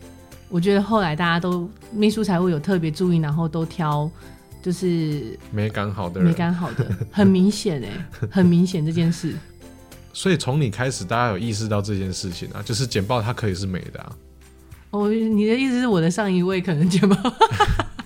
[0.49, 4.07] 我觉得后来大家都秘书才会有特别注意，然后都挑
[4.61, 7.89] 就是没赶好的人，没赶好的，很明显哎，
[8.29, 9.33] 很明显这件事。
[10.13, 14.15] 所以从你开始，大家有意识到这件事情啊，就是简报它可以是美的啊。
[14.91, 17.15] 哦，你的意思是我的上一位可能简报？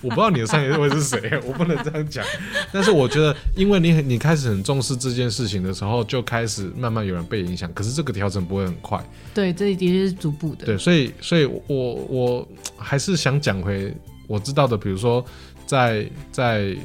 [0.00, 2.24] 我不知道你的上一位是谁，我不能这样讲。
[2.72, 7.72] 但是我觉得，因为你很你开始很重视这件事情的时候，就开始慢慢有人被影响。
[7.72, 9.02] 可是这个调整不会很快。
[9.34, 10.66] 对，这的确是逐步的。
[10.66, 13.94] 对，所以所以我我还是想讲回
[14.26, 15.24] 我知道的，比如说
[15.66, 16.76] 在在。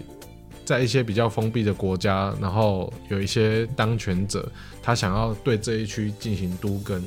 [0.66, 4.50] 在一些比较封闭的国家，然后有一些当权者，
[4.82, 7.04] 他想要对这一区进行都更，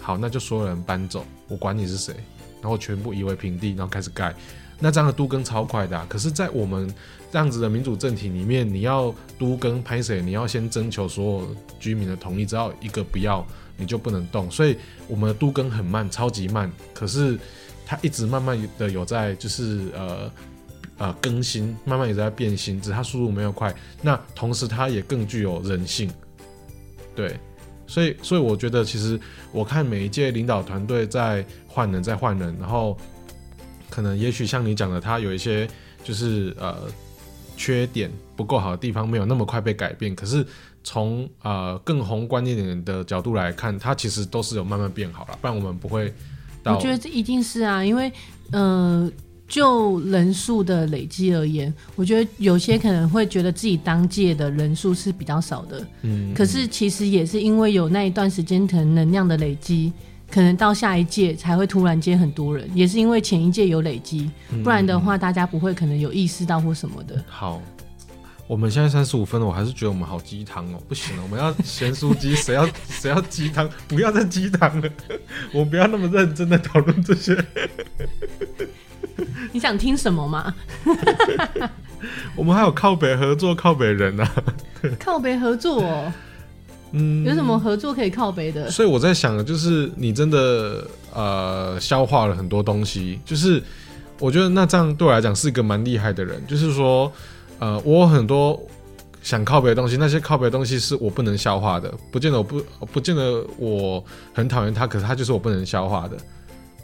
[0.00, 2.12] 好，那就所有人搬走，我管你是谁，
[2.60, 4.34] 然后全部夷为平地，然后开始盖，
[4.80, 6.06] 那这样的都更超快的。
[6.08, 6.92] 可是，在我们
[7.30, 14.50] 这样子的民主政体里面，你要都更拍谁，你要先征求所有居民的同意，只要一个不要，你就不能动。
[14.50, 16.68] 所以，我们的都更很慢，超级慢。
[16.92, 17.38] 可是，
[17.86, 20.30] 它一直慢慢的有在，就是呃。
[20.98, 23.74] 呃，更新慢慢也在变新，只是它速度没有快。
[24.02, 26.12] 那同时，它也更具有人性。
[27.16, 27.40] 对，
[27.86, 29.18] 所以，所以我觉得，其实
[29.50, 32.98] 我看每一届领导团队在换人，在换人，然后
[34.00, 35.68] 可能也许像你讲的，它有一些
[36.02, 36.74] 就是呃
[37.54, 40.14] 缺点不够好的地方，没有那么快被改变。
[40.14, 40.46] 可是
[40.82, 46.10] 从呃更宏观一点的角度来看，它其实都是有慢慢变好了，不然我们不会
[46.62, 46.76] 到。
[46.76, 48.10] 我觉得这一定是啊，因为
[48.52, 49.10] 呃。
[49.50, 59.92] 就人数的累积而言，我觉得有些可能会觉得自己当届的人数是比较少的，嗯，可是其实也是因为有那一段时间可能能量的累积，
[60.30, 64.30] 可能到下一届才会突然间很多人，也是因为前一届有累积，
[64.62, 67.22] 不然的话大家不会可能有意识到或什么的。
[67.28, 67.60] 好。
[68.46, 73.70] 我们现在三十五分了，我还是觉得我们好鸡汤哦，不行了，我们要咸酥鸡，谁要 谁要鸡汤？
[73.86, 74.90] 不要再鸡汤了，
[75.54, 77.36] 我们不要那么认真的讨论这些。
[79.54, 80.52] 你想听什么吗？
[82.34, 84.28] 我们还有靠北合作，靠北人啊。
[84.98, 86.12] 靠北合作哦，
[86.92, 88.70] 嗯，有什么合作可以靠背的？
[88.70, 93.62] 所以我在想，就是你真的呃消化了很多东西，就是
[94.18, 97.10] 我觉得那这样对我来讲是一个蛮厉害的人，就是说。
[97.62, 98.58] 呃，我有很多
[99.20, 106.16] 想靠背的东西，那些靠背的东西是我不能消化的，不见得我不不见得我很讨厌他，可是他就是我不能消化的，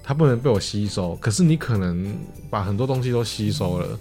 [0.03, 1.17] 他不能被我吸收。
[1.17, 2.15] 可是你可能
[2.51, 3.99] 把很多东西都吸收了。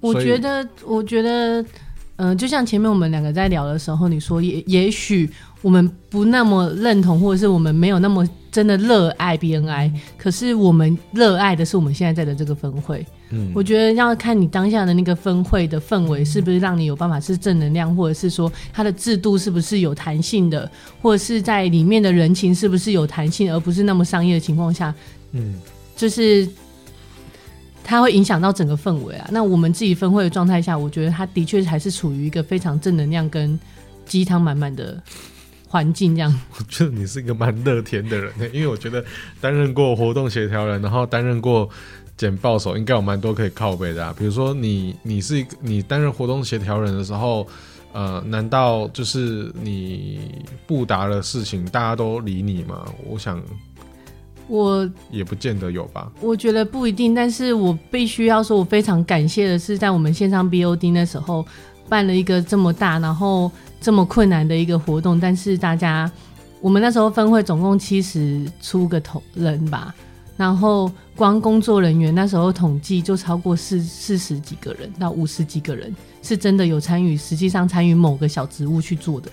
[0.00, 1.64] 我觉得，我觉得，
[2.18, 5.28] 嗯、呃，就像前面我们两个在聊的时候，你说也也许
[5.62, 13.04] 我们不那么认同，或者是我们没有那么真的热爱 BNI，可是我们热爱的是我们现在在的这个分会。
[13.30, 20.70] 嗯，我觉得要看你当下的那个分会的氛围是不是让你有办法是正能量，或者是说它的制度是不是有弹性的，
[21.02, 24.94] 或者是在里面的人情是不是有弹性，而不是那么商业的情况下，
[25.32, 25.54] 嗯，
[25.94, 26.48] 就是
[27.88, 29.26] 它会影响到整个氛围啊。
[29.32, 33.58] 那我们自己分会的状态下，我觉得它的确还是处于一个非常正能量跟
[34.04, 35.02] 鸡汤满满的
[35.66, 36.40] 环境这样。
[36.58, 39.02] 我觉得你是一个蛮乐天的人， 因为我觉得
[39.40, 41.68] 担任过活动协调人，然后担任过。
[42.18, 47.46] 简报手应该有蛮多可以靠背的啊，比如说你你是一个你担任活动协调人的时候，
[47.92, 50.18] 呃，难道就是你
[50.66, 52.84] 布达的事情大家都理你吗？
[53.06, 53.40] 我想
[54.48, 56.10] 我也不见得有吧。
[56.20, 61.46] 我觉得不一定，但是我必须要说，我非常感谢的是，在我们线上 BOD 那时候
[61.88, 66.10] 办了一个这么大，然后这么困难的一个活动，但是大家
[66.60, 69.94] 我们那时候分会总共七十出个头人吧。
[70.36, 79.28] 然后光工作人员那时候统计就超过四四十几个人到五十几个人，是真的有参与，实际上参与某个小职务去做的。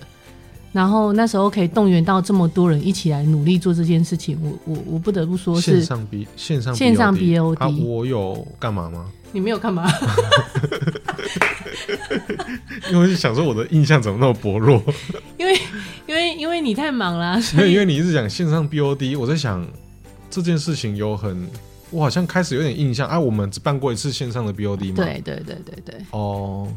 [0.76, 9.06] 然后那时候可以动员到这么多人一起来努力做这件事情，我我我不得不说是线上 B 线上 BOD, 线上 BOD、啊、我有干嘛吗？
[9.32, 9.88] 你没有干嘛？
[12.92, 14.82] 因为想说我的印象怎么那么薄弱？
[15.38, 15.58] 因为
[16.06, 19.66] 因为因为你太忙了， 所以因为你一直讲线上 BOD，我在想。
[20.28, 21.48] 这件事情有很，
[21.90, 23.18] 我好像开始有点印象啊。
[23.18, 24.94] 我们只办过一次线上的 BOD 吗？
[24.96, 25.94] 对对对对对。
[26.10, 26.68] 哦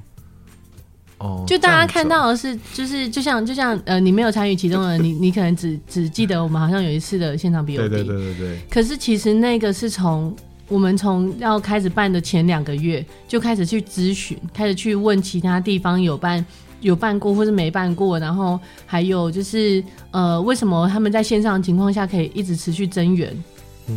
[1.19, 7.75] 哦，就大家看到的是，就是就像就像呃，你没有参与其中的，你你可能只只记得我们好像有一次的现场比。
[7.75, 8.59] 对对对对对。
[8.69, 10.33] 可是其实那个是从
[10.67, 16.45] 我们从要开始办的前两个月就开始去咨询，开始去问其他地方有办
[16.79, 23.13] 有办过或是没办过，然后还有就是呃，为什么他们在线上的情况下可以一直持续增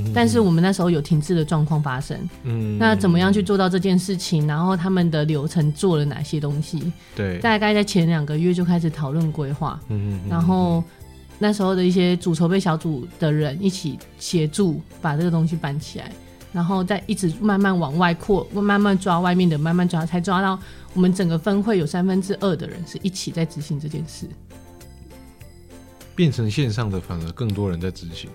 [0.01, 0.13] 员？
[0.15, 4.47] 但是我们那时候有停滞的状况发生，嗯，那怎么样去做到这件事情？
[4.47, 6.93] 然后他们的流程做了哪些东西？
[7.15, 10.83] 对，大概在前两个月就开始讨论规划，嗯，然后
[11.39, 16.13] 那时候的一些主筹备小组的人一起协助把这个东西搬起来，
[16.53, 20.59] 然后再一直慢慢往外扩，慢慢抓外面的，慢慢抓，才抓到
[20.95, 24.27] 我们整个分会有三分之二的人是一起在执行这件事，
[26.15, 28.31] 变成线上的反而更多人在执行。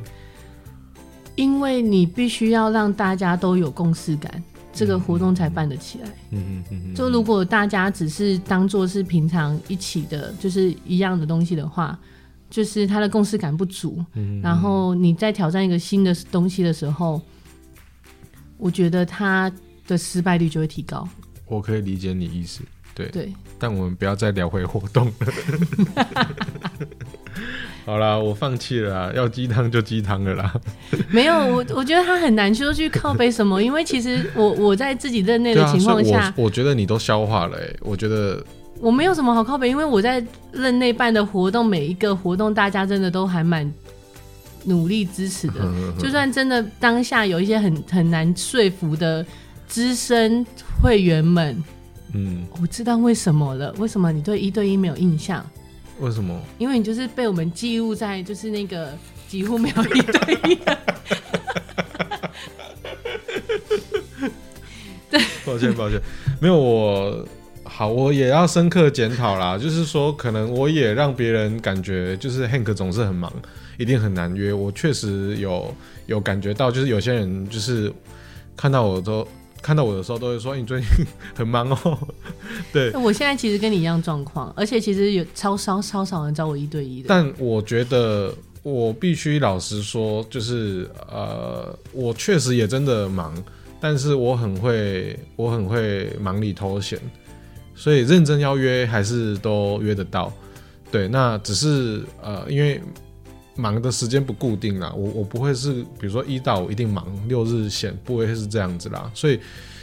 [1.38, 6.08] 因为你必须要让大家都有共识感，这个活动才办得起来。
[6.32, 6.96] 嗯嗯嗯嗯。
[6.96, 11.98] 就如果大家只是当做是平常一起的，就是一样的东西的话，
[12.50, 14.04] 就是他的共识感不足。
[14.16, 14.42] 嗯。
[14.42, 17.22] 然后你在挑战一个新的东西的时候，
[18.58, 19.52] 我觉得他
[19.88, 21.08] 的失败率就会提高。
[21.46, 22.62] 我可以理解你意思。
[22.96, 23.10] 对。
[23.10, 23.32] 对。
[23.60, 25.14] 但我们不要再聊回活动了。
[27.88, 30.54] 好啦，我放弃了啦，要鸡汤就鸡汤了啦。
[31.10, 37.76] 没有，我我觉得他很难说去靠背什么，因为其实我 我在自己任内的情况下、啊我，我觉得你都消化了、欸。
[37.80, 38.44] 我觉得
[38.82, 40.22] 我没有什么好靠背，因为我在
[40.52, 43.72] 任内办的活动，每一个活动大家真的都还蛮
[44.66, 45.54] 努力支持的。
[45.98, 49.26] 就算真的当下有一些很很难说服的
[49.66, 50.46] 资深
[50.84, 51.64] 会员们，
[52.14, 55.42] 嗯，我知道为什么了，为什么你对一对一没有印象？
[56.00, 56.40] 为什么？
[56.58, 58.96] 因为你就是被我们记录在就是那个
[59.28, 60.78] 几乎没有一对一的。
[65.10, 66.00] 对，抱歉抱歉，
[66.40, 67.26] 没有我
[67.64, 69.58] 好，我也要深刻检讨啦。
[69.58, 73.32] 就是说，可能我也让别人感觉，就是 Hank 总是很忙，
[73.78, 74.52] 一定很难约。
[74.52, 75.74] 我确实有
[76.06, 77.92] 有感觉到，就是有些人就是
[78.56, 79.28] 看到我都
[79.62, 80.90] 看到我的时候，都会说你最近
[81.36, 81.98] 很忙哦。
[82.72, 87.08] 对，我现在其实跟你一样状况，而且其实有超少超少人找我一对一的。
[87.10, 88.34] 但我觉得
[88.64, 93.34] 我必须老实说，就是呃，我确实也真的忙，
[93.80, 97.00] 但是我很会，我很会忙里偷闲。
[97.76, 100.34] 所以认真邀约还是都约得到，
[100.92, 102.82] 对，那只是呃，因为
[103.58, 109.40] 忙的时间不固定啦，我我不会是比如说一到五一定忙，六日闲不会是这样子啦，所以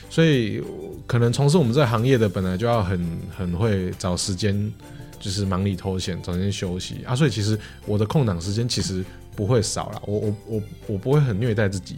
[0.08, 0.62] 所以
[1.06, 4.72] 可能从事我们这行业的本来就要很很会找时间，
[5.20, 9.04] 就是忙里偷闲，找时间休息啊，所以其实我的空档时间其实
[9.36, 11.96] 不会少啦，我我我我不会很虐待自己，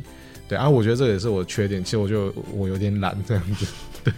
[0.49, 3.67] 对啊，我觉得这也是我的缺点，其实我就我有点懒这样子，
[4.03, 4.13] 对。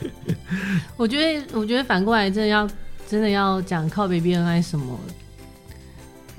[0.96, 2.66] 我觉得，我觉得反过来，真的要
[3.06, 4.98] 真的要讲靠北 BNI 什么？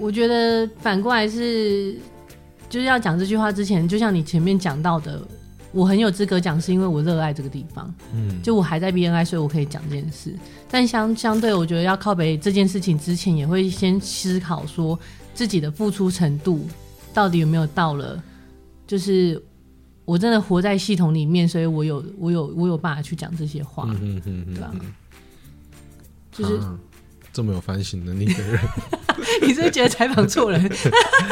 [0.01, 1.95] 我觉得反过来是，
[2.67, 5.21] 就是要讲这句话之前，就像你前面讲到的，
[5.71, 7.93] 我很有资格讲，是因为我热爱这个地方。
[8.13, 10.35] 嗯，就我还在 BNI，所以我可以讲这件事。
[10.69, 14.99] 但相相对，我觉得要靠北这件事情之前，也会先思考说
[15.33, 16.67] 自己的付出程度
[17.13, 18.21] 到底有没有到了，
[18.87, 19.41] 就是。
[20.03, 24.73] 我真的活在系统里面，所以我有我有我有办法去讲这些话，嗯嗯嗯，对吧？
[26.31, 26.77] 就是、啊、
[27.33, 28.59] 这么有反省能力的人，
[29.41, 30.71] 你是不是觉得采访错人？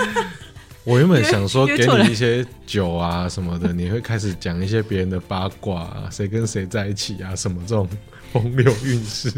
[0.86, 7.88] 我原本想说给你一些酒啊什么的，你会开始讲一些别人的八卦啊，谁跟谁在一起啊，什么这种
[8.32, 9.32] 风流韵事。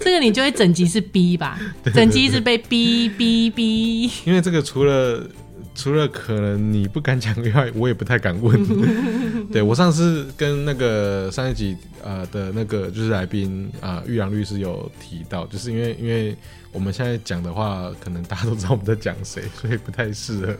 [0.00, 1.60] 这个你就会整集是逼吧？
[1.94, 4.10] 整集一直被逼逼逼。
[4.24, 5.26] 因为这个除了。
[5.74, 8.60] 除了可能你不敢讲以外，我也不太敢问。
[9.50, 16.36] 对，我上次跟那个上一集呃的那个就是来宾啊，玉阳律师有提到，就是因为因为
[16.72, 20.56] 我们现在讲的话，可能大家都知道我们在讲谁，所以不太适合。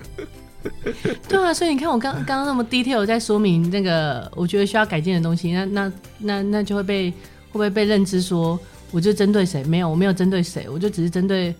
[1.28, 7.14] 对啊，所以你看我刚刚刚那么 detail 在说明那个我觉得需要改进的东西，那那那那就会被会
[7.52, 8.58] 不会被认知说
[8.90, 9.62] 我就针对谁？
[9.64, 11.54] 没有，我没有针对谁，我就只是针对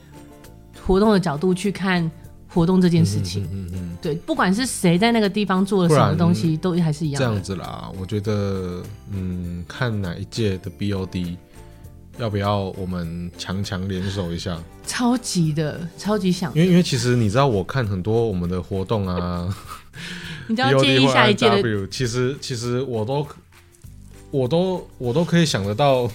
[0.86, 2.11] 活动的角度去看。
[2.53, 7.90] 活动这件事情，嗯嗯嗯，对，不管是谁在那个地方做了什么东西，都还是一样这样子啦。
[7.98, 11.36] 我觉得，嗯，看哪一届的 BOD
[12.18, 14.59] 要不要我们强强联手一下？
[14.86, 16.53] 超级的，超级想。
[16.55, 19.48] 因为因为其实你知道，我看很多我们的活动啊，
[20.46, 23.26] 你知道建议下一届的，其实其实我都
[24.30, 26.11] 我都我都可以想得到。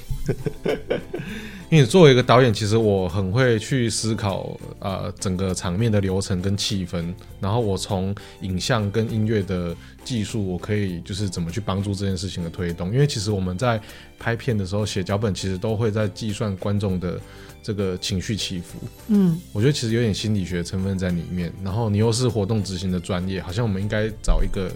[1.70, 12.93] 因为作为一个导演，其实我很会去思考，呃，整个场面的流程跟气氛，然后我从影像跟音乐的技术，我可以就是怎么去帮助这件事情的推动。
[12.93, 13.82] 因为其实我们在
[14.18, 17.20] 拍片的时候写脚本，其实都会在计算观众的
[17.61, 18.80] 这个情绪起伏。
[19.09, 21.51] 嗯，我觉得其实有点心理学成分在里面。
[21.61, 24.72] 然后你又是活动执行的专业，好像我们应该找一个，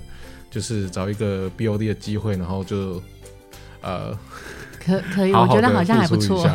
[0.50, 3.02] 就是找一个 BOD 的机会，然后就，
[3.82, 4.14] 呃。
[4.84, 6.50] 可可以好好，我觉得好像还不错。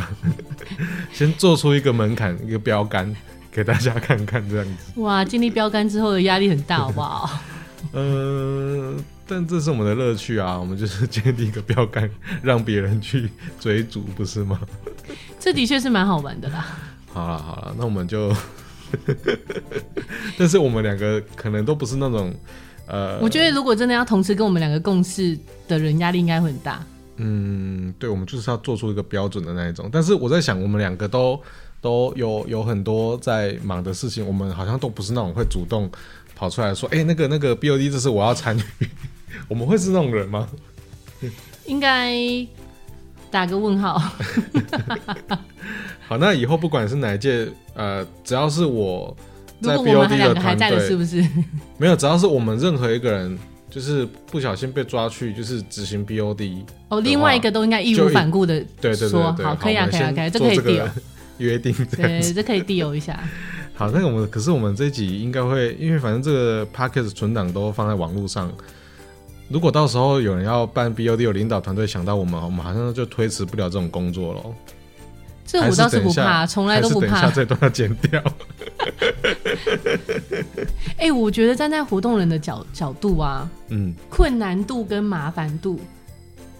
[1.12, 3.14] 先做出一个门槛，一个标杆
[3.50, 5.00] 给大家看看，这样子。
[5.00, 7.30] 哇，建立标杆之后的压力很大，好不好？
[7.92, 12.10] 嗯、 呃，但这是我们的乐趣啊，我们就是建立一个标杆，
[12.42, 14.60] 让别人去追逐，不是吗？
[15.38, 16.66] 这的确是蛮好玩的啦。
[17.12, 18.34] 好了好了，那我们就，
[20.36, 22.34] 但是我们两个可能都不是那种，
[22.86, 26.84] 呃，我觉得如果真的要同时跟我们两个共事的人，压力应该会很大。
[27.16, 29.88] 嗯，对，我们就是要做出一个标准的那一种。
[29.90, 31.40] 但是我在想，我们两个都
[31.80, 35.90] 都有有很多在忙的事情，我们好像都不是那种会主动
[36.34, 38.62] 跑出来说：“哎、欸，那个那个 BOD，这是我要参与。”
[39.48, 40.48] 我们会是那种人吗？
[41.64, 42.14] 应该
[43.30, 43.98] 打个问号。
[46.06, 49.16] 好，那以后不管是哪一届，呃，只要是我
[49.62, 51.26] 在 BOD 的团队，是不是？
[51.78, 53.38] 没有，只要是我们任何一个人。
[53.68, 57.00] 就是不小心被抓去，就是执行 BOD 哦。
[57.00, 60.88] 另外一个都应该义无反顾的，对对对，对，好，可以啊，可以啊，可以，这可以 deal
[61.38, 63.18] 约定，对，这可以 deal 一下。
[63.74, 68.50] 好，那个我们可是我们这一集应该会，因为反正这个 Podcast 存档都放在网络上，
[69.48, 74.42] 如果到时候有人要办 BOD，有领导团队想到我们，我们好像就推迟不了这种工作了。
[75.46, 77.06] 这我倒是不怕，从来都不怕。
[77.06, 78.20] 等一下这段要剪掉。
[80.98, 85.80] 哎、欸，我觉得站在活动人的角角度啊，嗯，困难度跟麻烦度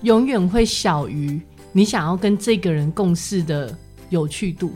[0.02, 1.40] 永远会小于
[1.72, 3.76] 你想要跟这个人共事的
[4.08, 4.72] 有趣度。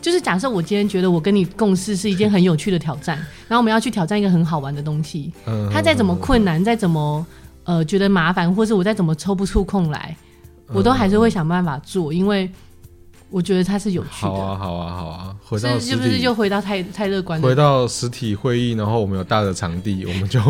[0.00, 3.16] 就是假设我今天觉得我跟你共事是一件很有趣的挑战，
[3.48, 7.24] 然后我们要去挑战一个很好玩的东西，嗯，他再怎么困难，再怎么
[7.64, 10.16] 呃觉得麻烦，或是我再怎么抽不出空来。
[10.74, 12.50] 我都还是会想办法做，因为
[13.32, 14.28] 我觉得它是有趣的。
[14.28, 17.40] 好啊，好啊，好啊，回到是不是又回到太太乐观？
[17.40, 20.40] 回到实体会议，然后我们有大的场地，我们就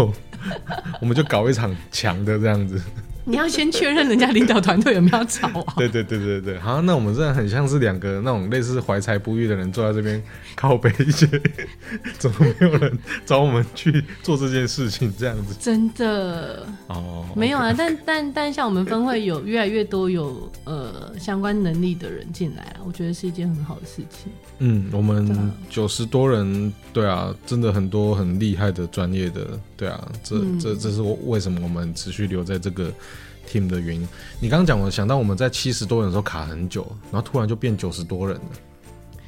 [1.01, 2.83] 我们就搞一场强的这样子。
[3.25, 5.75] 你要先确认人家领导团队有没有找啊？
[5.79, 10.23] 对对对对对，好，那我们真的很像是两个那种类似怀才不遇的人坐在这边
[10.57, 11.27] 靠背一些，
[12.19, 15.13] 怎么没有人找我们去做这件事情？
[15.19, 24.33] 这样子真的哦，没有啊但但但像我们分会有越来越多有呃相关能力的人进来啊，我觉得是一件很好的事情。
[24.59, 29.47] 嗯，我们九十多人，对啊，真的很多很厉害的专业的，
[29.83, 32.93] 对啊，这、嗯、这这是我为什么我们持续留在这个
[33.49, 34.07] team 的原因。
[34.39, 38.43] 你刚刚讲，我想到我们在七十多人的时候卡很久，然后突然就变九十多人了。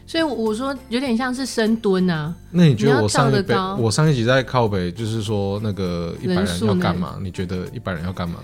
[0.07, 2.33] 所以我说有点像是深蹲啊。
[2.53, 3.45] 那你觉得我上一
[3.83, 7.19] 我上一集在靠北，就是说那个一百人要干嘛？
[7.21, 8.39] 你觉得一百人要干嘛？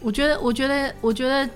[0.00, 1.50] 我觉得，我觉得，我觉得。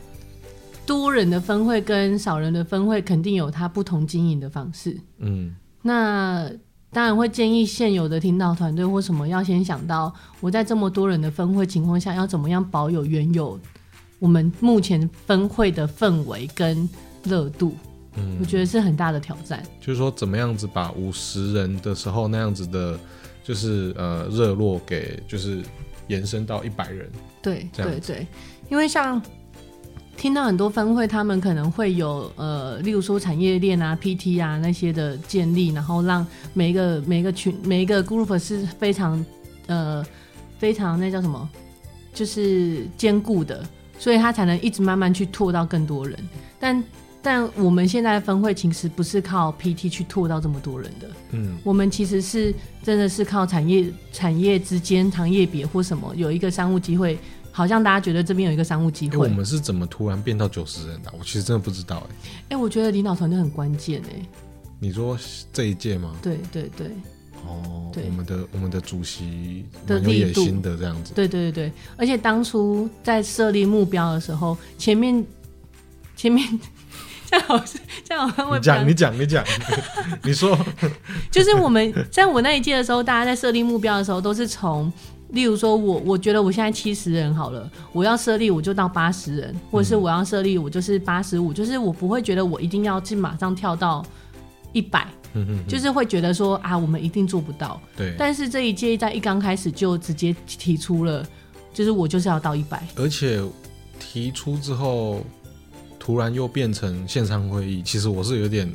[0.85, 4.99] 多人的分会跟少人的分会肯定有它不同经营的方式。
[5.19, 6.51] 嗯，那
[6.93, 13.59] 当然会建议现有的听导团队或什么要先想到，我在这么多人的分会情况下，要怎么样保有原有
[14.19, 16.87] 我们目前分会的氛围跟
[17.25, 17.75] 热度。
[18.17, 19.63] 嗯，我觉得是很大的挑战。
[19.81, 22.99] 就是说，怎么样子把五十人的时候那样子的，
[23.43, 25.63] 就是呃热络给，就是
[26.09, 27.11] 延伸到一百人。
[27.41, 28.27] 对，对对，
[28.69, 29.21] 因为像。
[30.17, 39.25] 听到很多分会，他们可能会有呃，例如说产业链啊、PT 啊那些的建立，然后让每一个每一个群每一个 group 是非常
[39.67, 40.05] 呃
[40.59, 41.49] 非常那叫什么，
[42.15, 43.67] 就是坚固的，
[43.99, 46.17] 所以他才能一直慢慢去拓到更多人。
[46.61, 46.85] 但
[47.21, 57.19] 但我们现在的分会其实不是靠 PT 去拓到这么多人的，嗯，我们其实是真的是靠产业产业之间、行业别或什么有一个商务机会。
[57.53, 59.27] 好像大家觉得这边有一个商务机会。
[59.27, 61.13] 欸，我们是怎么突然变到九十人的？
[61.17, 62.17] 我其实真的不知道哎。
[62.51, 64.27] 哎，我觉得领导团队很关键哎。
[64.81, 65.17] 你说
[65.53, 66.17] 这一届吗？
[66.23, 66.89] 对对对。
[67.47, 71.13] 哦，对，我们的我们的主席的有野心的这样子。
[71.13, 75.25] 对对对对，而且当初在设立目标的时候，前面
[76.17, 76.61] 前面
[77.29, 77.65] 这样好
[78.05, 79.45] 这样好，你讲你讲你讲，
[80.23, 80.57] 你 说，
[81.31, 84.91] 就是我们在我那一届的时候，大家在设立目标的时候，都是从。
[85.33, 94.05] 例如说我，我我觉得我现在七十人好了，我要设立我就到八十人，或者是我要设立我就是八十五，就是我不会觉得我一定要去马上跳到
[94.73, 95.09] 一百，
[95.67, 97.81] 就是会觉得说啊，我们一定做不到。
[97.97, 98.15] 对。
[98.19, 101.27] 但是这一届在一刚开始就直接提出了，
[101.73, 103.43] 就是我就是要到一百，而且
[103.99, 105.25] 提出之后，
[105.99, 108.71] 突然又变成线上会议，其实我是有点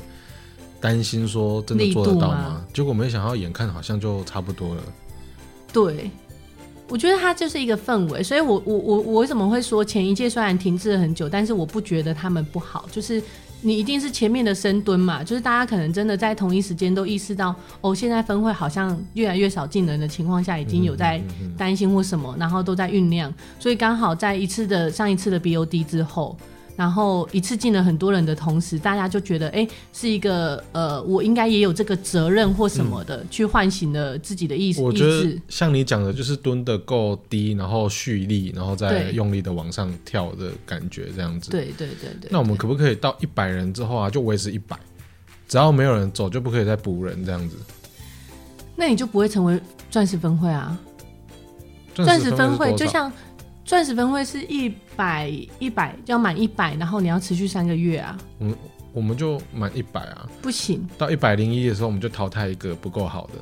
[0.82, 2.66] 担心说真的做得到吗？
[2.74, 4.82] 结果没想到眼看好像就差不多了。
[5.72, 6.10] 对。
[6.90, 13.22] 我觉得它就是一个氛围，所以我我我我为什么会说前一届虽然停滞了很久，但是我不觉得他们不好，就是
[13.62, 21.22] 你一定是前面的深蹲嘛，就是大家可能真的在同一时间都意识到，哦，现在分会好像越来越少进人的情况下，已经有在
[21.58, 26.38] 担心或什么，然后都在酝酿，所以刚好在一次的上一次的 BOD 之后。
[26.78, 34.80] 然后一次进了很多人的同时，大家就觉得，哎，是一个呃，我应该也有这个责任或什么的，嗯、去唤醒了自己的意识。
[34.80, 41.50] 我觉得像你讲的，就是蹲得够低，然后蓄力，然后再用力的往上跳的感觉，这样子。
[41.50, 42.30] 对对对对。
[42.30, 44.78] 那我们可不可以到一百人之后啊，就维持一百，
[45.48, 47.56] 只要没有人走，就不可以再补人这样子？
[48.76, 49.60] 那你就不会成为
[49.90, 50.78] 钻石分会啊？
[51.96, 53.12] 钻石分会就像。
[53.68, 58.18] 钻石分会是一百一百要满一百，然后你要持续三个月啊。
[58.40, 58.56] 嗯，
[58.94, 60.26] 我们就满一百啊。
[60.42, 63.34] 不行，到一百零一的时候，我们就淘汰一个不够好的。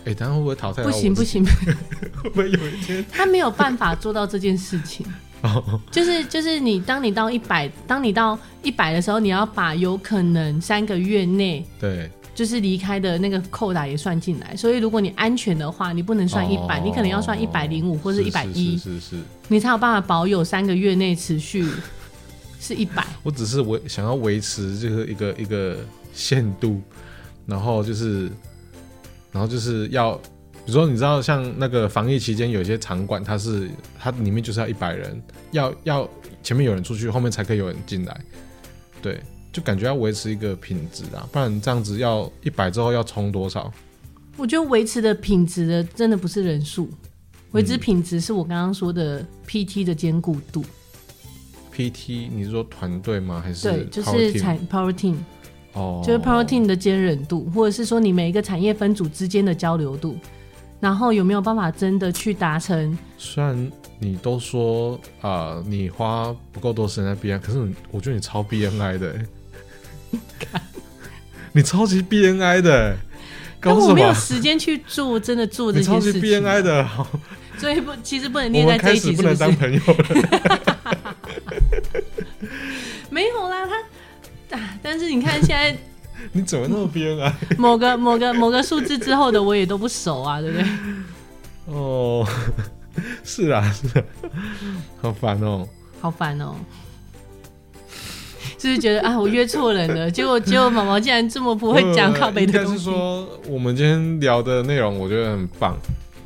[0.00, 0.82] 哎、欸，等下会不会淘汰？
[0.82, 1.42] 不行不行，
[2.22, 5.06] 会不会有一天他没有办法做到这件事情？
[5.90, 12.10] 就是就是你，当你到一百，当你到一百的时候，你要把有可能三个月内对。
[12.34, 21.66] 就是离开的那个扣打也算进来，所以如果你安全的话，你不能算一百，你可能要算一百零五或者一百一，是是，是，是，你才有办法保有三个月内持续
[22.58, 23.06] 是一百。
[23.22, 25.76] 我只是维想要维持就是一个一个
[26.14, 26.80] 限度，
[27.44, 28.30] 然后就是，
[29.30, 33.68] 然后就是要，比如说你知道像那个防疫期间有些场馆，它是
[33.98, 36.08] 它里面就是要一百人，要要
[36.42, 38.20] 前面有人出去，后面才可以有人进来，
[39.02, 39.20] 对。
[39.52, 43.70] 就感觉要维持一个品质啊，不然这样子要一百之后要冲多少？
[44.36, 46.88] 我觉得维持的品质的真的不是人数，
[47.50, 50.64] 维持品质是我刚刚说的 PT 的坚固度。
[51.74, 53.42] PT 你是说团队吗？
[53.44, 55.16] 还是对，就是产 Power Team
[55.74, 60.16] 哦，就是 Power Team 的坚韧度，或者是说你每一个产业分组之间的交流度。
[60.80, 62.98] 然后有没有办法真的去达成？
[63.16, 69.26] 虽然你都说啊、呃，你花不够多时间在 BNI，可是我觉得你超 BNI 的、欸，
[71.52, 72.96] 你超级 BNI 的、欸，
[73.60, 75.98] 但我没有时间去做，真的做这些事情。
[75.98, 76.88] 你超级 BNI 的，
[77.58, 79.94] 所以不，其实不能念在这一起，是不能当朋友了。
[83.10, 83.66] 没有啦，
[84.48, 85.76] 他，但是你看现在。
[86.30, 87.32] 你怎么那么 BNI？
[87.58, 90.64] 某个某个某个数字之后的我也都不熟啊，对不对？
[91.66, 92.24] 哦，
[93.24, 94.04] 是啊，是啊，
[95.02, 95.68] 好烦哦，
[96.00, 96.54] 好烦哦，
[98.62, 102.68] 就是觉得啊，我约错人了，结果结果毛毛竟然这么不会讲靠北的东西。
[102.68, 105.76] 应该是说，我们今天聊的内容我觉得很棒，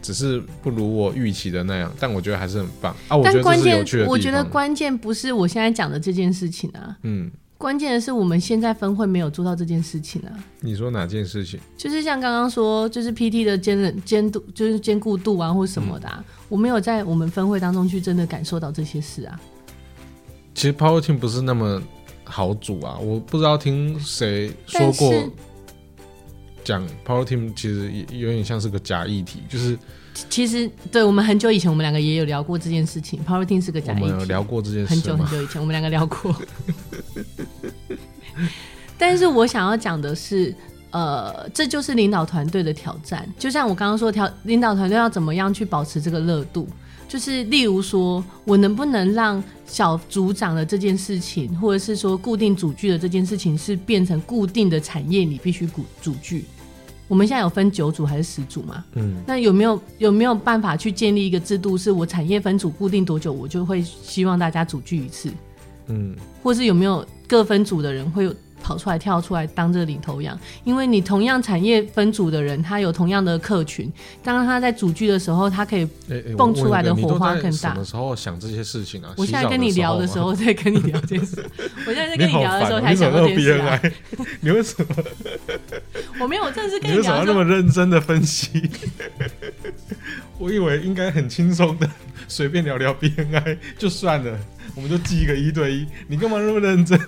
[0.03, 3.17] 只是不如我预期的那样，但我觉得还是很棒啊。
[3.17, 4.11] 我觉得这是有趣的地方。
[4.11, 7.31] 我觉得关键不是我现在讲的这件事情啊，嗯。
[7.57, 10.29] 关键的是，我们现在分会没有做到这件事情啊。
[10.61, 11.59] 你说哪件事情？
[11.75, 19.41] 就是像刚刚说，就是 PT 的监人监督，就是兼顾度啊，或什么的、啊，嗯、我没有在我们分会当中去真的感受到这些事啊。
[20.55, 21.83] 其实 Power Team 不是那么
[22.27, 25.13] 好组啊，我不知道听谁说过，
[26.63, 29.79] 讲 Power Team 其实也有点像是个假议题，就是。
[30.31, 33.23] 其实，对我们很久以前，我们两个也有聊过这件事情。
[33.23, 36.35] Power Team 是个假议题，我们有聊过这件事，很久很久以前，我们两个聊过。
[38.97, 40.55] 但是我想要讲的是，
[40.91, 43.29] 呃，这就是领导团队的挑战。
[43.39, 46.67] 就像我刚刚说，挑领导团队要怎么样去保持这个热度？
[47.17, 56.45] 就是例如说，我能不能让小组长的这件事情，或者是说固定组聚的这件事情，是变成固定的产业，你必须组组聚。
[57.09, 58.85] 我们现在有分九组还是十组嘛？
[58.97, 65.31] 嗯，那有没有有没有办法去建立一个制度，是我产业分组固定多久，我就会希望大家组聚一次？
[65.87, 68.35] 嗯，或是有没有各分组的人会有？
[68.67, 73.89] 跑出来跳出来当这个领头羊，因为你同样产业分组的人，他有同样的客群，
[74.25, 75.87] 当他在组剧的时候，他可以
[76.37, 77.73] 蹦出来的火花更大。
[77.73, 79.15] 什么时候想这些事情啊？
[79.17, 81.49] 我现在跟你聊的时候在跟你聊这件事，
[81.87, 83.81] 我现在在跟你聊的时候才想到这件事啊。
[84.41, 84.97] 你为什么？
[86.19, 86.99] 我没有，我真的是跟你聊。
[86.99, 88.69] 你为什么要那么认真的分析？
[90.39, 91.89] 我以为应该很轻松的，
[92.27, 94.37] 随便聊聊 BNI 就算了，
[94.75, 95.87] 我们就记一个一对一。
[96.09, 96.99] 你干嘛那么认真？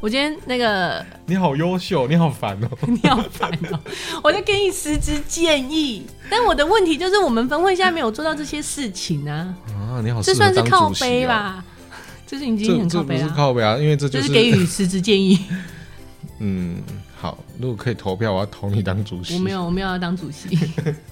[0.00, 3.80] 我今天那个，你好优秀，你好烦哦， 你好烦哦，
[4.22, 9.54] 我在给你实质建议，但我的问题就是我们分会现在没有做到这些事情啊。
[9.68, 11.64] 啊，你好，这算是靠背吧？
[12.26, 15.38] 这是已经很靠背不是靠背啊，因为这就是给予实质建议。
[16.40, 16.82] 嗯，
[17.16, 19.34] 好，如果可以投票，我要投你当主席。
[19.34, 20.58] 我没有，我没有要当主席。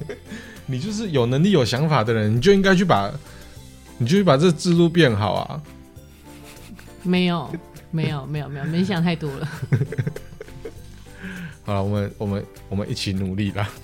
[0.66, 3.11] 你就是有能力、有想法的人，你就应该去把，
[3.97, 5.61] 你就去把这制度变好啊。
[7.03, 7.51] 没有。
[7.95, 9.49] 没有没有没有，没想太多了。
[11.65, 13.69] 好了，我们我们我们一起努力啦。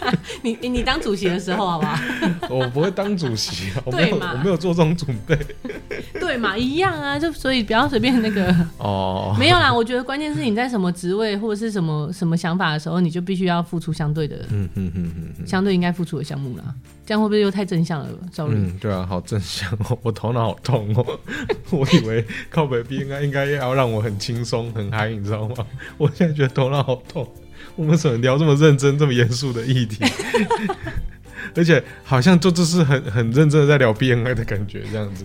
[0.42, 1.98] 你你当主席的时候，好不好？
[2.50, 5.38] 我不会当主席啊，我没有我没有做这种准备。
[6.18, 9.34] 对嘛，一样啊，就所以不要随便那个哦。
[9.38, 16.64] 没有啦，我觉得关键是你在什么职位或者是什么什么想法的时候，你就必须要付出相对的，嗯嗯嗯嗯，相对应该付出的项目啦。
[17.06, 18.08] 这样会不会又太正向了？
[18.32, 21.18] 赵丽，嗯，对啊，好正向哦，我头脑好痛哦。
[21.70, 25.66] 我以为靠北 B 应该应该要让我很轻松很嗨，你知道吗？
[25.98, 27.28] 我现在觉得头脑好痛。
[27.80, 30.04] 我们怎么聊这么认真、这么严肃的议题？
[31.56, 35.24] 而且好像就这是很很认真的在聊 BNI 的感觉，这样子。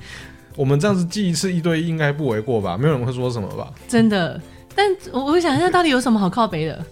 [0.55, 2.77] 我们这样子记一次一对一应该不为过吧？
[2.77, 3.73] 没有人会说什么吧？
[3.89, 4.41] 真的，
[4.73, 6.85] 但我我想一下，到底有什么好靠北的？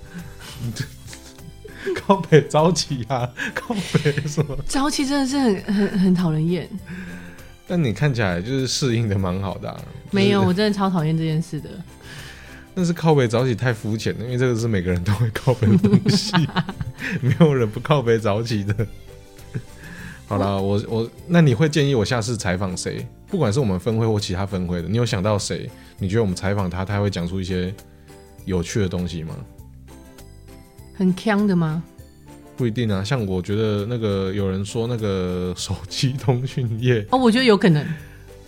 [1.96, 4.58] 靠北早起啊， 靠北什么？
[4.68, 6.70] 早起真的是很很很讨人厌。
[7.66, 9.82] 但你看起来就是适应的蛮好的啊。
[10.12, 11.70] 没有，我真的超讨厌这件事的。
[12.76, 16.32] 那是靠北早起太肤浅了，因为这个是每个人都会靠北的东西，
[17.22, 18.76] 没有人不靠北早起的。
[20.28, 23.06] 好了，我我那你会建议我下次采访谁？
[23.28, 25.70] 不管是我们分会或其他分会的，你有想到谁？
[26.00, 27.74] 你觉得我们采访他，他会讲出一些
[28.46, 29.36] 有趣的东西吗？
[30.96, 31.84] 很呛的吗？
[32.56, 37.86] 不一定啊，像我觉得那个有人说那个手机通讯业哦，我觉得有可能。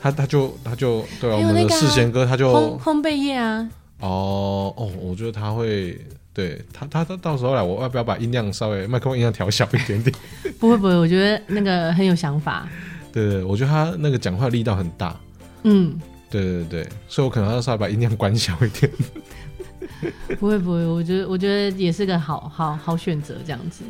[0.01, 3.67] 他他就他就对啊，我们的世贤哥他就烘烘焙业啊。
[3.99, 5.99] 哦哦，我觉得他会
[6.33, 10.15] 对他他他到时候来，我要不要把音量稍微麦克风音量调小一点点？
[10.59, 12.67] 不会不会，我觉得那个很有想法。
[13.11, 15.17] 对对，我觉得他那个讲话力道很大。
[15.63, 18.91] 嗯，对对对，所以我可能要稍微把音量关小一点。
[20.39, 23.83] 不会不会，我觉得我觉得也是个好好好选择这样子。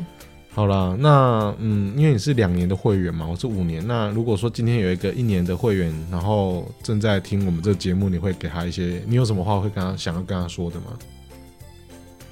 [0.56, 3.86] 好啦，那嗯，因为你是两年的会员嘛，我是五年。
[3.86, 10.98] 那如果说今天有一个一年的会员，然后正在听我们这节目，你会给他一些，你有什么话会跟他想要跟他说的吗？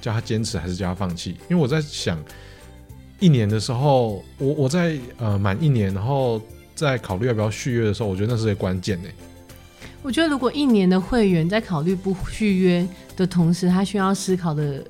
[0.00, 1.32] 叫他坚持还是叫他放弃？
[1.50, 2.18] 因为我在想，
[3.20, 6.40] 一年的时候，我我在呃满一年，然后
[6.74, 9.08] 在考虑要不要续约的时候，我觉得那是个关键呢。
[10.02, 14.82] 我觉得如果一年的会员在考虑不续约的同时，他需要思考的，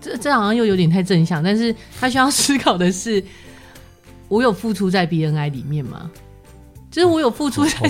[0.00, 3.22] 这这好像又有点太正向，但是他需要思考的是，
[4.28, 6.10] 我有付出在 BNI 里面吗？
[6.90, 7.78] 就是我有付出在，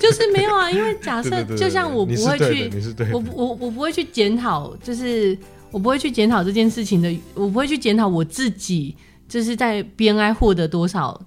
[0.00, 2.70] 就是没有啊，因为假设就像我不会去，
[3.12, 5.36] 我我我不会去检讨，就是
[5.70, 8.96] 我不会去检讨这件事情的，我不会去检讨我自己，
[9.28, 11.20] 就是在 BNI 获得多少，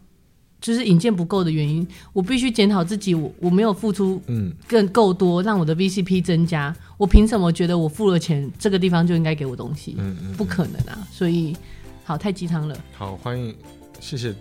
[0.62, 9.96] 就是引荐不够的原因，我必须检讨自己，我我没有付出嗯更够多，让我的 VCP 增加，我凭什么觉得我付了钱，这个地方就应该给我东西？
[9.98, 11.56] 嗯嗯，不可能啊，所以
[12.04, 13.56] 好太鸡汤了，好欢迎。
[14.02, 14.34] 谢谢，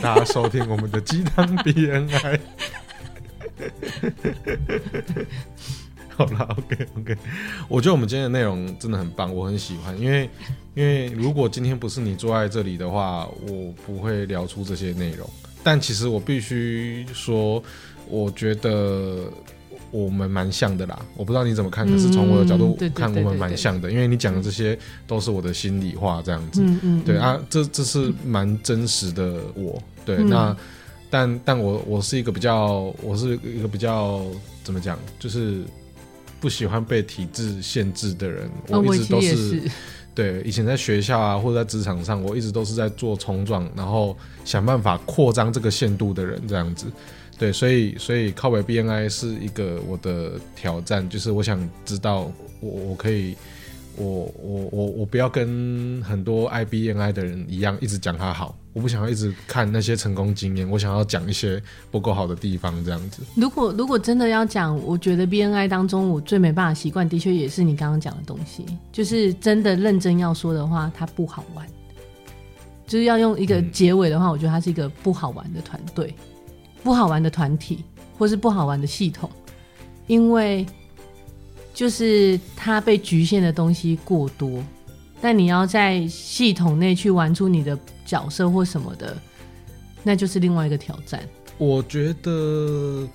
[0.00, 2.40] 大家收听我们的鸡汤 BNI。
[6.08, 7.16] 好了，OK OK，
[7.68, 10.00] 我觉得我们今天的内容真的很棒，我很喜欢。
[10.00, 10.30] 因为
[10.74, 15.28] 因为如果今天不是你坐在这里的话，我不会聊出这些内容。
[15.62, 17.62] 但其实我必须说，
[18.08, 19.30] 我觉得。
[19.90, 26.62] 我们蛮像的啦，我不知道你怎么看，可是从我的角度看，我们蛮像的，因为你讲的这些都是我的心里话，这样子。
[26.62, 29.78] 嗯嗯，对啊，这这是蛮真实的我。
[30.06, 30.56] 对，嗯、那
[31.10, 34.24] 但但我我是一个比较，我是一个比较
[34.64, 35.62] 怎么讲，就是
[36.40, 38.50] 不喜欢被体制限制的人。
[38.68, 39.60] 我一直都，是
[40.14, 46.86] 对，以前在学校啊，或者在职场上，我一直都是在做冲撞，然后想办法扩张这个限度的人，这样子。
[47.38, 53.34] 对，所以所以靠北 BNI 是一个我的挑战，就是我想知道我我可以
[53.96, 63.22] 我我我我不要跟很多爱 BNI 的人一样一直讲他好，我不想要一直看那些成功经验，我想要讲一些不够好的地方这样子。
[63.34, 71.66] 如果如果真的要讲，我觉得 BNI 当中我最没办法习惯，的确也是你刚刚讲的东西，就是真的认真要说的话，它不好玩。
[72.86, 76.14] 就是要用一个结尾的话，我觉得它是一个不好玩的团队。
[76.84, 77.84] 不好玩的团体，
[78.18, 79.30] 或是不好玩的系统，
[80.08, 80.66] 因为
[81.72, 84.60] 就是它被局限的东西过多，
[85.22, 89.16] 但你要在系统内去玩出你的角色或什么的，
[90.02, 91.26] 那就是另外一个挑战。
[91.56, 93.08] 我觉得，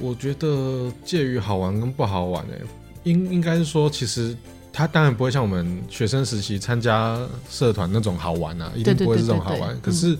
[0.00, 2.60] 我觉得介于好玩跟不好玩，欸，
[3.04, 4.36] 应应该是说，其实
[4.72, 7.18] 它当然不会像我们学生时期参加
[7.48, 9.80] 社团那种好玩啊，一定不会是这种好玩。
[9.80, 10.18] 可是。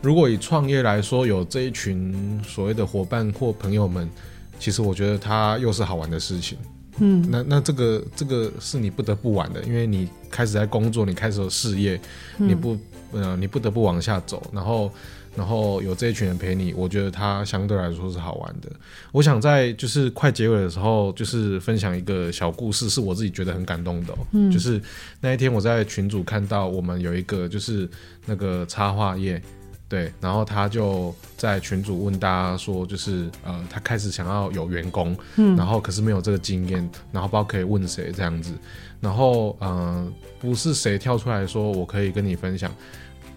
[0.00, 4.08] 如果以创业来说，有这一群所谓的伙伴或朋友们，
[4.56, 6.56] 其实我觉得它又是好玩的事情。
[7.00, 12.00] 嗯，那那这个这个是你不得不玩的，因为你开始在工作，你开始有事业，
[12.36, 12.76] 你不
[13.12, 14.90] 呃你不得不往下走，然后
[15.36, 18.70] 然后有这一群人陪你，我觉得它相对来说是好玩的。
[19.12, 24.18] 我想在就是快结尾的时候，就是分享一个小故事，是我自己觉得很感动的喔。
[24.32, 24.80] 嗯，就是
[25.20, 27.88] 那一天我在群主看到我们有一个就是
[28.26, 29.40] 那个插画页。
[29.88, 36.78] 对，然后他就在群组问大家说，就是呃，他开始想要有员工，嗯，然后可是没有这个经验，
[37.10, 38.52] 然后不知道可以问谁这样子，
[39.00, 40.06] 然后呃，
[40.38, 42.70] 不是谁跳出来说我可以跟你分享，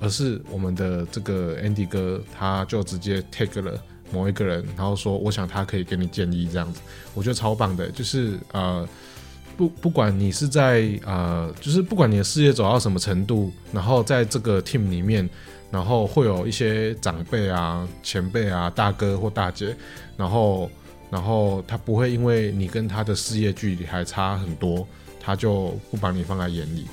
[0.02, 3.82] 而是我们的这个 Andy 哥，他就直接 take 了
[4.12, 6.82] 某一个人，然后说，我想他可以给你建议这样子，
[7.14, 8.86] 我觉得超棒的，就是呃，
[9.56, 15.30] 不不管你是在呃，就是不管你的事业走到什么程度，然后在这个 team 里面。
[15.72, 19.74] 然后会有一些长辈啊、前辈啊、大哥或大姐，
[20.18, 20.70] 然后，
[21.10, 24.86] 然后他不会因为你跟他的事业距离还差很多，
[25.18, 26.86] 他就不把你放在眼里。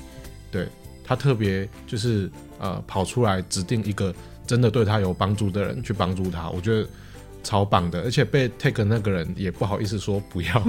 [0.49, 0.65] 对，
[1.03, 4.15] 他特别就是呃跑出来指定一个
[4.47, 6.87] 真的对他有帮助的人去帮助他，我觉得
[7.43, 8.01] 超棒的。
[8.03, 10.63] 而且被 take 那个人也不好意思说不要，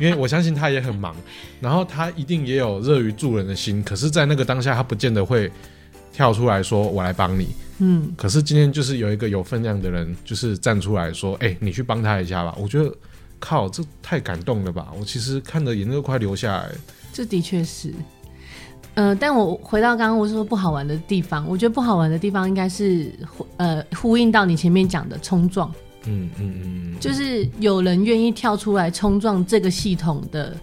[0.00, 1.14] 因为我相信他也很忙，
[1.60, 5.48] 然后他一定也有乐于助人的心，可是，在那个当下他不见得会。
[6.12, 7.48] 跳出来说：“我来帮你。”
[7.80, 12.92] 嗯，可是今天就是有一个有分量的人，就是站出来说：“哎、欸，你去帮他一下吧。”我觉得，
[13.38, 14.88] 靠，这太感动了吧！
[14.98, 16.68] 我其实看的眼泪都快流下来。
[17.12, 17.94] 这的确是，
[18.94, 23.12] 呃，但我回到刚刚我说不好玩的地方，我觉得不好玩的地方应该是，
[23.58, 25.72] 呃，呼应到你前面讲的冲撞。
[26.06, 30.56] 嗯嗯嗯，就是有人愿意跳出来冲撞这个系统的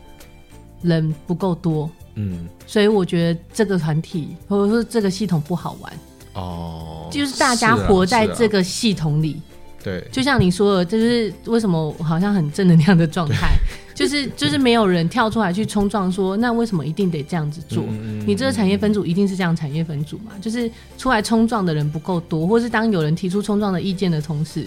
[0.81, 1.89] 人不够多。
[2.15, 5.93] 嗯，所以我觉得这个团体或者说这个系统不好玩
[6.33, 9.41] 哦，就是大家活在这个系统里，
[9.83, 13.55] 对，就像你说的，就是为什么好像很正能量的状态，
[13.95, 17.83] 就是就是没有人跳出来去冲撞说，那为什么一定得这样子做？
[18.25, 20.31] 你这个产业分组一定是这样产业分组嘛？
[20.41, 24.65] 就是出来冲撞的人不够多，或是当有人提出冲撞的意见的同时，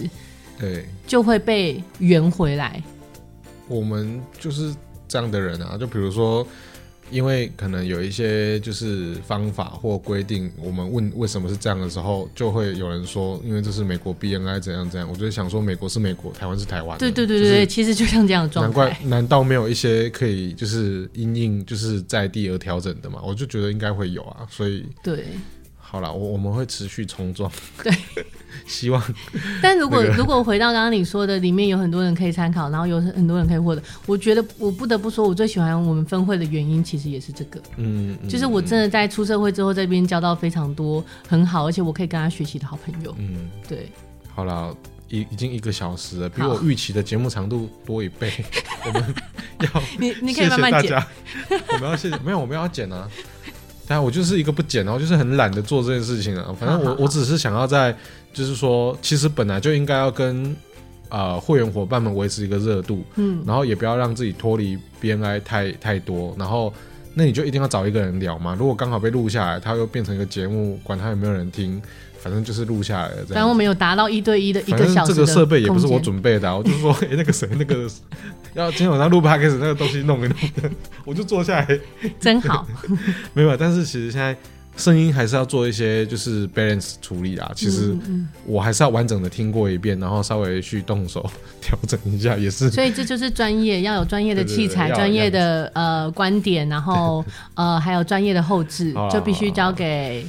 [0.59, 2.81] 对，就会被圆回来。
[3.67, 4.73] 我们就是
[5.07, 6.45] 这样的人啊，就比如说。
[7.11, 15.09] 因为可能有一些就是方法或规定，我们问为什么是这样的时候，就会有人说，因为这是美国 BNI 怎样怎样。
[15.09, 16.97] 我就想说，美国是美国，台湾是台湾。
[16.97, 18.81] 对对对对，其实就像这样的状态。
[18.81, 23.21] 难怪，难道没有一些可以就是因应就是在地而调整的吗？
[23.23, 25.25] 我就觉得应该会有啊，所以对。
[25.91, 27.51] 好了，我我们会持续冲撞。
[27.83, 27.91] 对，
[28.67, 29.01] 希望。
[29.61, 33.81] 但如果、那个、如果回到刚刚你说的，里面有很多人可以参考，然后有很多人可以获得。
[34.05, 37.59] 我觉得我不得不说，我最喜欢我们分会的原因，其实也是这个。
[37.77, 43.15] 嗯，嗯，就是我真的在出社会之后，这边交到非常多很好，而且我可以跟他学习的好朋友。
[43.19, 43.91] 嗯，对。
[44.33, 44.75] 好了，
[45.09, 48.31] 已已经一个小时了，比我预期的节目长度多一倍。
[48.85, 49.15] 我们
[49.59, 51.03] 要你你可以慢慢剪。
[51.73, 53.09] 我们要谢谢，没有，我们要剪啊。
[53.89, 56.55] 但我就是一个不剪，然后就是很懒得做这件事情啊。
[56.59, 57.91] 反正我我只是想要在，
[58.31, 60.55] 就是说，其实本来就应该要跟
[61.09, 66.35] 呃会员伙伴们维持一个热度，嗯，然后也不要让自己脱离 BNI 太太多。
[66.37, 66.71] 然后
[67.15, 68.55] 那你就一定要找一个人聊嘛。
[68.59, 71.81] 如果刚好被录下来，它又变成一个节目，管它有没有人听，
[72.21, 73.15] 反正就是录下来了。
[73.27, 75.13] 反正我们有达到一对一的一个小时。
[75.13, 77.87] 这个设备也不是我准备的，我就是说，哎、欸，那个谁，那个。
[78.55, 80.35] 要今天晚上录 podcast 那个东西弄一弄，
[81.05, 81.79] 我就坐下来，
[82.19, 82.67] 真好。
[83.33, 84.35] 没有，但是其实现在
[84.75, 87.51] 声音还是要做一些就是 balance 处理啊。
[87.55, 87.95] 其实
[88.47, 91.29] 我还是要完整的听过一遍，然后稍微去动手
[91.61, 92.71] 调整一下，也是。
[92.71, 100.25] 所以这就是专业，要有专业的器材、专业的呃观点，然后 呃还有专业的后置，就必须交给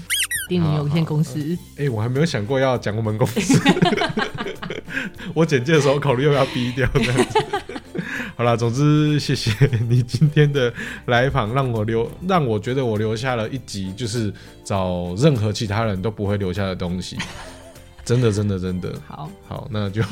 [0.50, 1.56] 丁宁有限公司。
[1.76, 3.56] 哎、欸，我还没有想过要讲我们公司。
[5.32, 7.38] 我简介的时候考虑要不要逼掉这样子。
[8.36, 9.52] 好了，总之谢谢
[9.88, 10.72] 你今天的
[11.06, 14.32] 来访，让我留，让我觉得我留下了一集，就是
[14.64, 17.16] 找任何其他人都不会留下的东西。
[18.02, 18.92] 真的，真的，真的。
[19.06, 20.02] 好，好，那就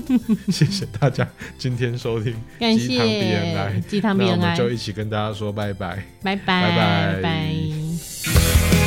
[0.52, 1.26] 谢谢大家
[1.56, 8.85] 今天收听鸡汤 BNI，鸡汤 BNI，那我们就一起跟大家说拜拜，拜拜，拜拜。